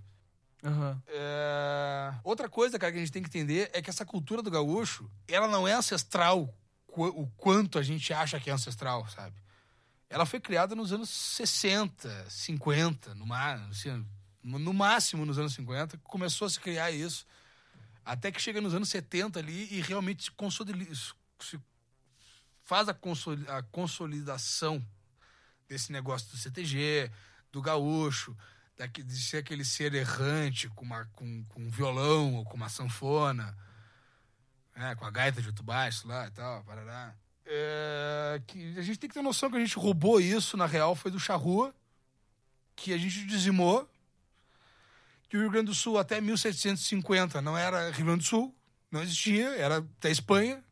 [0.64, 1.02] Aham.
[1.08, 4.50] É, Outra coisa, cara, que a gente tem que entender é que essa cultura do
[4.52, 6.54] gaúcho, ela não é ancestral
[6.88, 9.36] o quanto a gente acha que é ancestral, sabe?
[10.10, 14.06] Ela foi criada nos anos 60, 50, no, ma- assim,
[14.44, 17.26] no no máximo nos anos 50, começou a se criar isso.
[18.06, 20.94] Até que chega nos anos 70 ali e realmente se consolida,
[21.40, 21.60] se
[22.62, 24.86] faz a, consoli- a consolidação
[25.68, 27.12] desse negócio do CTG,
[27.52, 28.36] do gaúcho,
[29.06, 33.56] de ser aquele ser errante com, uma, com, com um violão ou com uma sanfona,
[34.76, 37.16] né, com a gaita de outro baixo lá e tal, parará.
[37.46, 40.96] É, que a gente tem que ter noção que a gente roubou isso, na real,
[40.96, 41.74] foi do charrua,
[42.76, 43.90] que a gente dizimou,
[45.34, 48.56] que o Rio Grande do Sul até 1750 não era Rio Grande do Sul,
[48.92, 50.64] não existia, era da Espanha,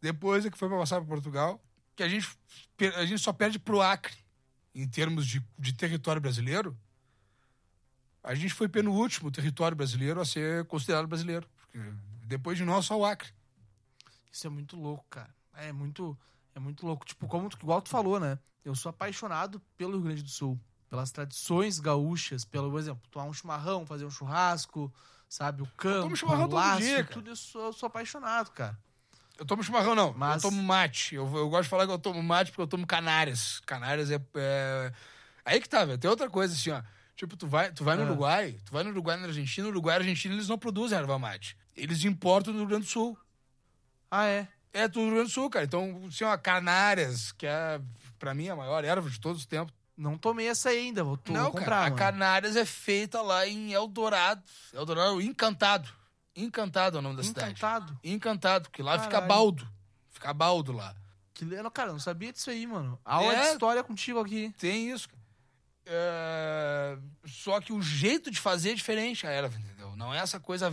[0.00, 1.62] depois é que foi para passar para Portugal,
[1.94, 2.26] que a gente,
[2.96, 4.16] a gente só perde pro Acre
[4.74, 6.74] em termos de, de território brasileiro.
[8.24, 11.46] A gente foi penúltimo território brasileiro a ser considerado brasileiro.
[11.70, 11.78] Porque
[12.22, 13.28] depois de nós, só o Acre.
[14.32, 15.34] Isso é muito louco, cara.
[15.52, 16.18] É muito,
[16.54, 17.04] é muito louco.
[17.04, 18.38] Tipo, como igual tu falou, né?
[18.64, 20.58] Eu sou apaixonado pelo Rio Grande do Sul,
[20.88, 24.92] pelas tradições gaúchas, pelo por exemplo, tomar um chimarrão, fazer um churrasco,
[25.28, 28.78] sabe, o campo, chimarrão o todo laço, dia, tudo isso eu sou apaixonado, cara.
[29.38, 30.14] Eu tomo chimarrão, não.
[30.16, 31.14] Mas- Eu tomo mate.
[31.14, 33.60] Eu, eu gosto de falar que eu tomo mate porque eu tomo canárias.
[33.66, 34.18] Canárias é.
[34.34, 34.92] é-
[35.44, 35.98] Aí que tá, velho.
[35.98, 36.82] Tem outra coisa assim, ó.
[37.14, 38.06] Tipo, tu vai, tu vai no Ah.
[38.06, 40.96] Uruguai, tu vai no Uruguai na Argentina, no Uruguai e na Argentina eles não produzem
[40.96, 41.54] erva mate.
[41.76, 43.18] Eles importam do Rio Grande do Sul.
[44.10, 44.48] Ah, é?
[44.72, 45.64] É do Rio Grande do Sul, cara.
[45.66, 47.78] Então, assim, ó, Canárias, que é,
[48.18, 49.74] pra mim, a maior erva de todos os tempos.
[49.96, 51.96] Não tomei essa aí ainda, vou, não, comprar, cara, a mano.
[51.96, 54.42] Canárias é feita lá em Eldorado.
[54.72, 55.88] Eldorado, Encantado.
[56.34, 57.50] Encantado é o nome da cidade.
[57.52, 57.98] Encantado.
[58.04, 59.28] Encantado, porque lá fica Caralho.
[59.28, 59.68] baldo.
[60.10, 60.94] Fica baldo lá.
[61.32, 62.98] Que legal, cara, eu não sabia disso aí, mano.
[63.04, 63.40] Aula É.
[63.42, 64.52] de história contigo aqui.
[64.58, 65.08] Tem isso.
[65.86, 69.94] É, Só que o jeito de fazer é diferente a erva, entendeu?
[69.96, 70.70] Não é essa coisa,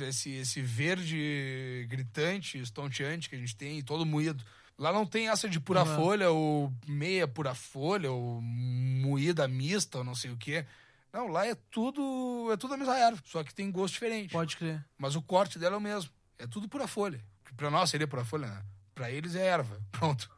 [0.00, 4.44] esse, esse verde gritante, estonteante que a gente tem, todo moído.
[4.78, 5.96] Lá não tem essa de pura Aham.
[5.96, 10.64] folha, ou meia pura folha, ou moída mista, ou não sei o quê.
[11.12, 14.32] Não, lá é tudo, é tudo a mesma erva, só que tem gosto diferente.
[14.32, 14.84] Pode crer.
[14.98, 16.10] Mas o corte dela é o mesmo.
[16.38, 17.20] É tudo pura folha.
[17.44, 18.62] Que pra nós seria pura folha, né?
[18.94, 19.78] Pra eles é erva.
[19.92, 20.30] Pronto.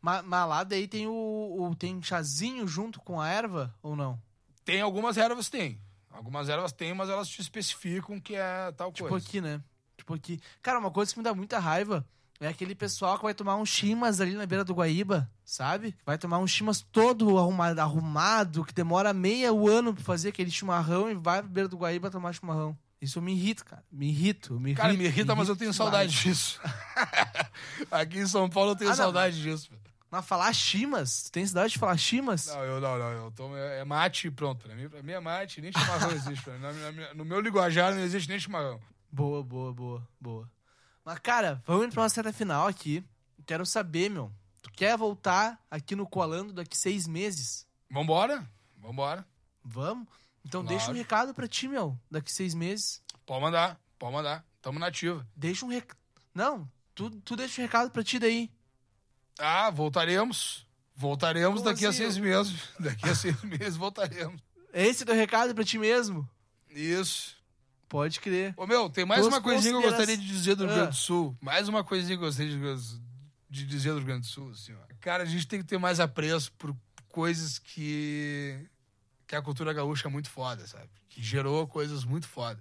[0.00, 4.20] Mas, mas lá daí tem o, o- tem chazinho junto com a erva ou não?
[4.64, 5.78] Tem algumas ervas, tem.
[6.10, 9.26] Algumas ervas tem, mas elas te especificam que é tal Tipo coisa.
[9.26, 9.62] aqui, né?
[9.96, 10.40] Tipo aqui.
[10.62, 12.04] Cara, uma coisa que me dá muita raiva
[12.44, 15.94] é aquele pessoal que vai tomar um chimas ali na beira do Guaíba, sabe?
[16.04, 21.10] Vai tomar um chimas todo arrumado, arrumado que demora meio ano pra fazer aquele chimarrão
[21.10, 22.76] e vai pra beira do Guaíba tomar chimarrão.
[23.00, 23.82] Isso me irrita, cara.
[23.90, 26.60] Me irrito, me Cara, me irrita, mas eu tenho saudade disso.
[27.90, 28.96] Aqui em São Paulo eu tenho Ah, não.
[28.96, 29.70] saudade disso.
[29.70, 29.82] velho.
[30.10, 31.24] Mas falar chimas?
[31.24, 32.46] Tu tem cidade de falar chimas?
[32.48, 33.10] Não, eu não, não.
[33.12, 34.64] Eu tomo, é é mate e pronto.
[34.66, 36.44] Pra mim, pra mim é mate, nem chimarrão existe.
[36.44, 36.52] Pra
[36.92, 37.02] mim.
[37.14, 38.78] No meu linguajar não existe nem chimarrão.
[39.10, 40.50] Boa, boa, boa, boa.
[41.04, 43.04] Mas, cara, vamos indo pra uma certa final aqui.
[43.46, 44.32] Quero saber, meu.
[44.62, 47.66] Tu quer voltar aqui no Colando daqui seis meses?
[47.90, 48.48] Vambora?
[48.78, 49.26] Vambora.
[49.64, 50.06] Vamos?
[50.44, 50.76] Então Claro.
[50.76, 51.98] deixa um recado pra ti, meu.
[52.10, 53.02] Daqui seis meses.
[53.26, 54.44] Pode mandar, pode mandar.
[54.60, 55.26] Tamo na ativa.
[55.36, 55.98] Deixa um recado.
[56.34, 58.50] Não, tu, tu deixa um recado pra ti daí.
[59.38, 60.66] Ah, voltaremos.
[60.94, 61.98] Voltaremos Como daqui a assim?
[61.98, 62.68] seis meses.
[62.78, 64.40] Daqui a seis meses voltaremos.
[64.72, 66.28] Esse é teu recado pra ti mesmo?
[66.70, 67.36] Isso.
[67.92, 68.54] Pode crer.
[68.56, 70.76] Ô, meu, tem mais Tuas uma coisinha que eu gostaria de dizer do Rio Ah.
[70.76, 71.36] Grande do Sul.
[71.42, 72.58] Mais uma coisinha que eu gostaria de,
[73.50, 74.78] de dizer do Rio Grande do Sul, assim, ó.
[74.98, 76.74] Cara, a gente tem que ter mais apreço por
[77.10, 78.66] coisas que...
[79.26, 80.88] Que a cultura gaúcha é muito foda, sabe?
[81.10, 82.58] Que gerou coisas muito foda.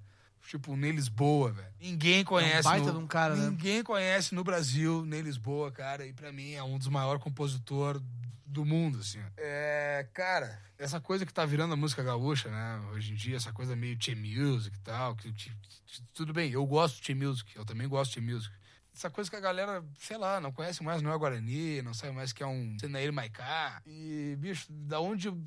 [0.48, 1.74] Tipo, Ney Lisboa, velho.
[1.80, 2.64] Ninguém conhece...
[2.64, 2.94] baita no...
[2.94, 3.50] de um cara, né?
[3.50, 6.06] Ninguém conhece no Brasil Ney Lisboa, cara.
[6.06, 8.02] E pra mim é um dos maiores compositores
[8.46, 9.20] do mundo, assim.
[9.38, 12.82] É, cara, essa coisa que tá virando a música gaúcha, né?
[12.92, 15.16] Hoje em dia, essa coisa meio Che Music e tal.
[15.16, 15.50] Que, que-
[15.86, 18.54] que- tudo bem, eu gosto de Che Music, eu também gosto de Che Music.
[18.94, 22.12] Essa coisa que a galera, sei lá, não conhece mais, não é Guarani, não sabe
[22.14, 23.82] mais que é um Senair Maiká.
[23.86, 25.30] E, bicho, da onde.
[25.30, 25.42] eu-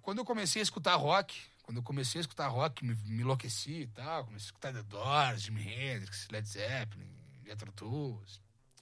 [0.00, 1.36] Quando eu comecei a escutar rock,
[1.70, 4.82] quando eu comecei a escutar rock, me, me enlouqueci e tal, comecei a escutar The
[4.82, 7.06] Doors, Jimi Hendrix, Led Zeppelin,
[7.46, 8.20] Jethro Tull.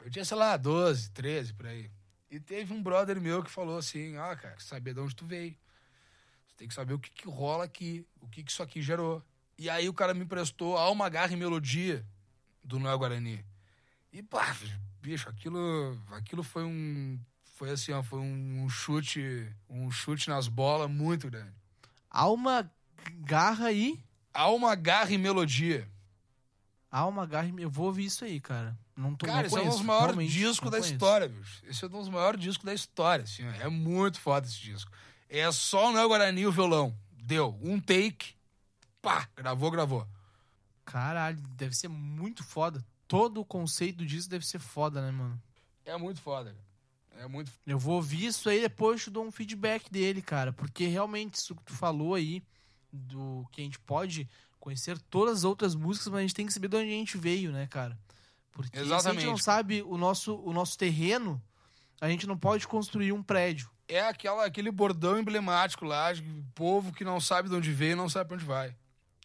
[0.02, 1.90] Eu tinha, sei lá, 12, 13, por aí.
[2.30, 5.54] E teve um brother meu que falou assim, ah, cara, saber de onde tu veio.
[6.46, 9.22] Você tem que saber o que, que rola aqui, o que, que isso aqui gerou.
[9.58, 12.02] E aí o cara me emprestou Alma, Garra e Melodia
[12.64, 13.44] do Noel Guarani.
[14.10, 14.56] E pá,
[15.02, 17.20] bicho, aquilo, aquilo foi um.
[17.54, 19.46] Foi assim, ó, foi um chute.
[19.68, 21.52] Um chute nas bolas muito grande.
[22.10, 22.70] Alma,
[23.20, 23.98] garra e.
[24.32, 25.88] Alma, Garra e Melodia.
[26.90, 27.62] Alma, garra e.
[27.62, 28.76] Eu vou ouvir isso aí, cara.
[28.96, 31.62] Não tô Cara, não esse é um dos maiores discos da história, bicho.
[31.64, 33.44] Esse é um dos maiores discos da história, assim.
[33.60, 34.90] É muito foda esse disco.
[35.28, 36.96] É só o Noel Guarani e o violão.
[37.12, 37.56] Deu.
[37.62, 38.34] Um take.
[39.00, 40.06] Pá, gravou, gravou.
[40.84, 42.84] Caralho, deve ser muito foda.
[43.06, 45.40] Todo o conceito disso deve ser foda, né, mano?
[45.84, 47.24] É muito foda, cara.
[47.24, 50.52] É muito Eu vou ouvir isso aí depois eu te dou um feedback dele, cara.
[50.52, 52.42] Porque realmente, isso que tu falou aí,
[52.92, 54.28] do que a gente pode
[54.58, 57.16] conhecer todas as outras músicas, mas a gente tem que saber de onde a gente
[57.16, 57.98] veio, né, cara?
[58.52, 59.26] Porque se a gente Exatamente.
[59.26, 61.40] não sabe o nosso, o nosso terreno,
[62.00, 63.70] a gente não pode construir um prédio.
[63.86, 66.22] É aquela, aquele bordão emblemático lá, de
[66.54, 68.76] povo que não sabe de onde veio e não sabe pra onde vai.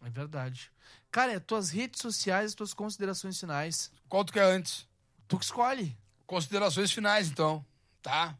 [0.03, 0.71] É verdade.
[1.11, 3.91] Cara, é tuas redes sociais, tuas considerações finais.
[4.07, 4.87] Qual tu quer antes?
[5.27, 5.97] Tu que escolhe.
[6.25, 7.65] Considerações finais, então.
[8.01, 8.37] Tá?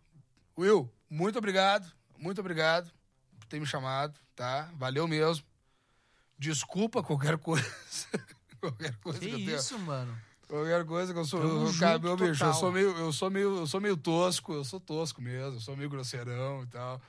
[0.58, 1.92] Will, muito obrigado.
[2.18, 2.92] Muito obrigado
[3.54, 4.72] ter me chamado, tá?
[4.74, 5.46] Valeu mesmo.
[6.40, 7.64] Desculpa qualquer coisa.
[8.60, 10.18] qualquer coisa Que que, eu isso, mano.
[10.48, 11.40] Qualquer coisa que eu sou.
[11.40, 12.98] Tamo Eu, cara, meu bicho, eu sou meio.
[12.98, 13.58] Eu sou meio.
[13.60, 17.00] Eu sou meio tosco, eu sou tosco mesmo, eu sou meio grosseirão e tal.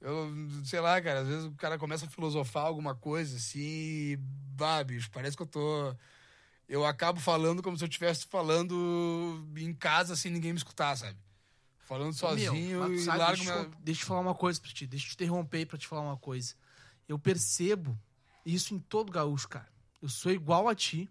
[0.00, 0.32] Eu,
[0.64, 4.18] sei lá, cara, às vezes o cara começa a filosofar alguma coisa assim e.
[4.56, 5.94] Bah, bicho, parece que eu tô.
[6.66, 11.18] Eu acabo falando como se eu estivesse falando em casa sem ninguém me escutar, sabe?
[11.82, 13.64] Falando sozinho Meu, e sabe, largo deixa, minha.
[13.64, 14.86] eu, deixa eu falar uma coisa pra ti.
[14.86, 16.54] Deixa eu te interromper pra te falar uma coisa.
[17.08, 17.98] Eu percebo
[18.46, 19.68] isso em todo gaúcho, cara.
[20.00, 21.10] Eu sou igual a ti.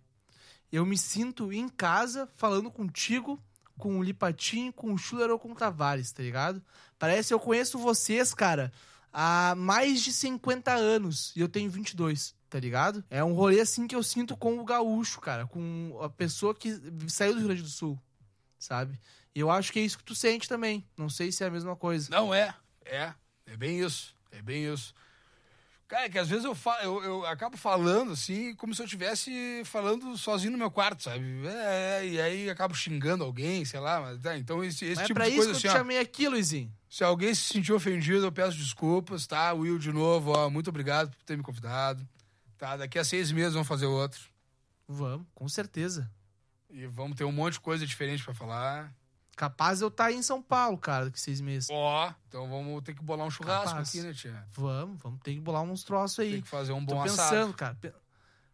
[0.71, 3.41] Eu me sinto em casa falando contigo,
[3.77, 6.61] com o Lipatinho, com o Schuller ou com o Tavares, tá ligado?
[6.97, 8.71] Parece que eu conheço vocês, cara,
[9.11, 13.03] há mais de 50 anos e eu tenho 22, tá ligado?
[13.09, 16.79] É um rolê assim que eu sinto com o gaúcho, cara, com a pessoa que
[17.07, 17.99] saiu do Rio Grande do Sul,
[18.57, 18.99] sabe?
[19.33, 20.85] E eu acho que é isso que tu sente também.
[20.97, 22.09] Não sei se é a mesma coisa.
[22.09, 22.53] Não é,
[22.85, 23.13] é.
[23.45, 24.15] É bem isso.
[24.31, 24.93] É bem isso.
[25.91, 28.85] Cara, é que às vezes eu, fa eu, eu acabo falando assim, como se eu
[28.85, 31.45] estivesse falando sozinho no meu quarto, sabe?
[31.45, 33.99] É, e aí acabo xingando alguém, sei lá.
[33.99, 35.73] Mas, tá, então esse, esse Mas é tipo pra de isso coisa que assim, eu
[35.73, 36.73] te ó, chamei aqui, Luizinho.
[36.89, 39.51] Se alguém se sentiu ofendido, eu peço desculpas, tá?
[39.51, 42.07] Will, de novo, ó, muito obrigado por ter me convidado.
[42.57, 42.77] Tá?
[42.77, 44.21] Daqui a seis meses vamos fazer outro.
[44.87, 46.09] Vamos, com certeza.
[46.69, 48.93] E vamos ter um monte de coisa diferente pra falar.
[49.41, 51.67] Capaz eu estar aí em São Paulo, cara, daqui seis meses.
[51.71, 53.89] Ó, então vamos ter que bolar um churrasco Capaz.
[53.89, 54.45] aqui, né, tia?
[54.51, 56.33] Vamos, vamos ter que bolar uns troços aí.
[56.33, 57.53] Tem que fazer um Tô bom pensando, assado.
[57.55, 57.73] cara.
[57.81, 57.91] pe-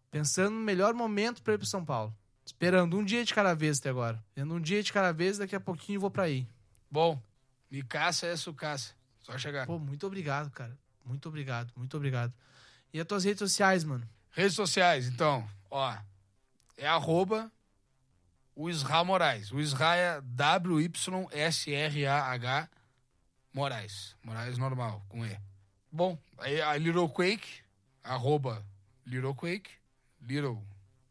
[0.09, 2.15] Pensando no melhor momento pra ir pro São Paulo.
[2.45, 4.23] Esperando um dia de cada vez até agora.
[4.33, 6.47] Tendo um dia de cada vez, daqui a pouquinho eu vou pra aí.
[6.89, 7.21] Bom,
[7.69, 8.93] me caça é sucaça.
[9.19, 9.65] Só chegar.
[9.67, 10.79] Pô, muito obrigado, cara.
[11.03, 12.33] Muito obrigado, muito obrigado.
[12.93, 14.07] E as tuas redes sociais, mano?
[14.31, 15.93] Redes sociais, então, ó.
[16.77, 17.51] É arroba
[18.57, 19.51] o Isra Moraes.
[19.51, 20.21] O Isra é
[21.41, 22.69] W-Y-S-R-A-H
[23.53, 24.15] Moraes.
[24.23, 25.37] Moraes normal, com E.
[25.91, 27.61] Bom, aí a Little Quake,
[28.03, 28.65] arroba
[29.05, 29.69] Little Quake.
[30.21, 30.61] Little,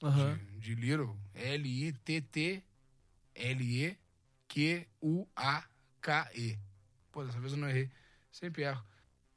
[0.03, 0.39] Aham.
[0.59, 2.63] de, de Little, L-I-T-T-L-E
[4.49, 6.59] Q-U-A-K-E.
[7.13, 7.91] Pô, dessa vez eu não errei.
[8.31, 8.83] Sempre erro.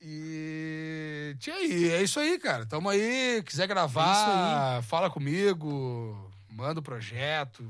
[0.02, 1.36] E.
[1.40, 2.66] Tia aí, é isso aí, cara.
[2.66, 3.44] Tamo aí.
[3.44, 7.64] Quiser gravar, É fala comigo, manda o projeto.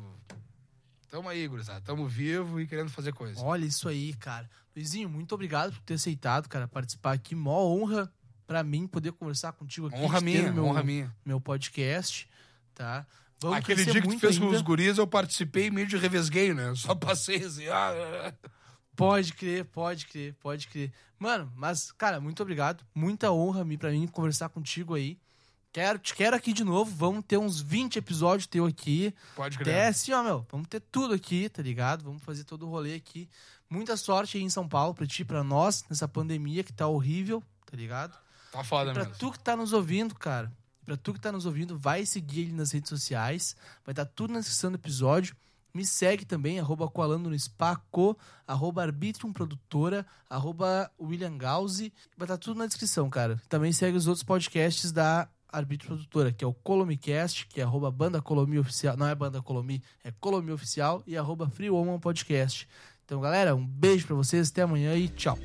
[1.10, 1.82] Tamo aí, gurizada.
[1.82, 3.42] Tamo vivo e querendo fazer coisa.
[3.44, 4.50] Olha isso aí, cara.
[4.76, 7.34] Luizinho, muito obrigado por ter aceitado, cara, participar aqui.
[7.34, 8.12] Mó honra
[8.46, 9.98] pra mim poder conversar contigo aqui.
[9.98, 11.16] Honra minha, meu, honra minha.
[11.26, 12.30] meu podcast,
[12.74, 13.06] tá?
[13.42, 14.58] Vamos Aquele dia que tu fez com ainda.
[14.58, 16.68] os guris, eu participei meio de revesgueio, né?
[16.68, 17.68] Eu só passei assim.
[17.68, 17.92] Ah,
[18.28, 18.50] ah.
[18.96, 20.92] Pode crer, pode crer, pode crer.
[21.18, 22.84] Mano, mas, cara, muito obrigado.
[22.94, 25.18] Muita honra pra mim conversar contigo aí.
[25.72, 26.90] Quero, te quero aqui de novo.
[26.96, 29.14] Vamos ter uns 20 episódios teu aqui.
[29.36, 29.88] Pode crer.
[29.88, 30.46] assim, ó, meu.
[30.52, 32.04] Vamos ter tudo aqui, tá ligado?
[32.04, 33.30] Vamos fazer todo o rolê aqui.
[33.70, 37.44] Muita sorte aí em São Paulo pra ti, pra nós, nessa pandemia que tá horrível,
[37.70, 38.18] tá ligado?
[38.52, 39.18] Tá foda Pra mesmo.
[39.20, 40.52] tu que tá nos ouvindo, cara.
[40.84, 43.56] Pra tu que tá nos ouvindo, vai seguir ele nas redes sociais.
[43.86, 45.36] Vai estar tudo na descrição do episódio.
[45.72, 48.18] Me segue também, arroba Coalando no Spaco,
[48.48, 51.94] arroba Arbitrium Produtora, arroba William Gauzi.
[52.18, 53.40] Vai estar tudo na descrição, cara.
[53.48, 57.92] Também segue os outros podcasts da Arbitrium Produtora, que é o Colomicast, que é arroba
[57.92, 58.96] Banda Colomi Oficial.
[58.96, 62.68] Não é Banda Colomi, é Colomi Oficial e arroba Free Woman Podcast.
[63.06, 65.38] Então, galera, um beijo pra vocês, até amanhã e tchau.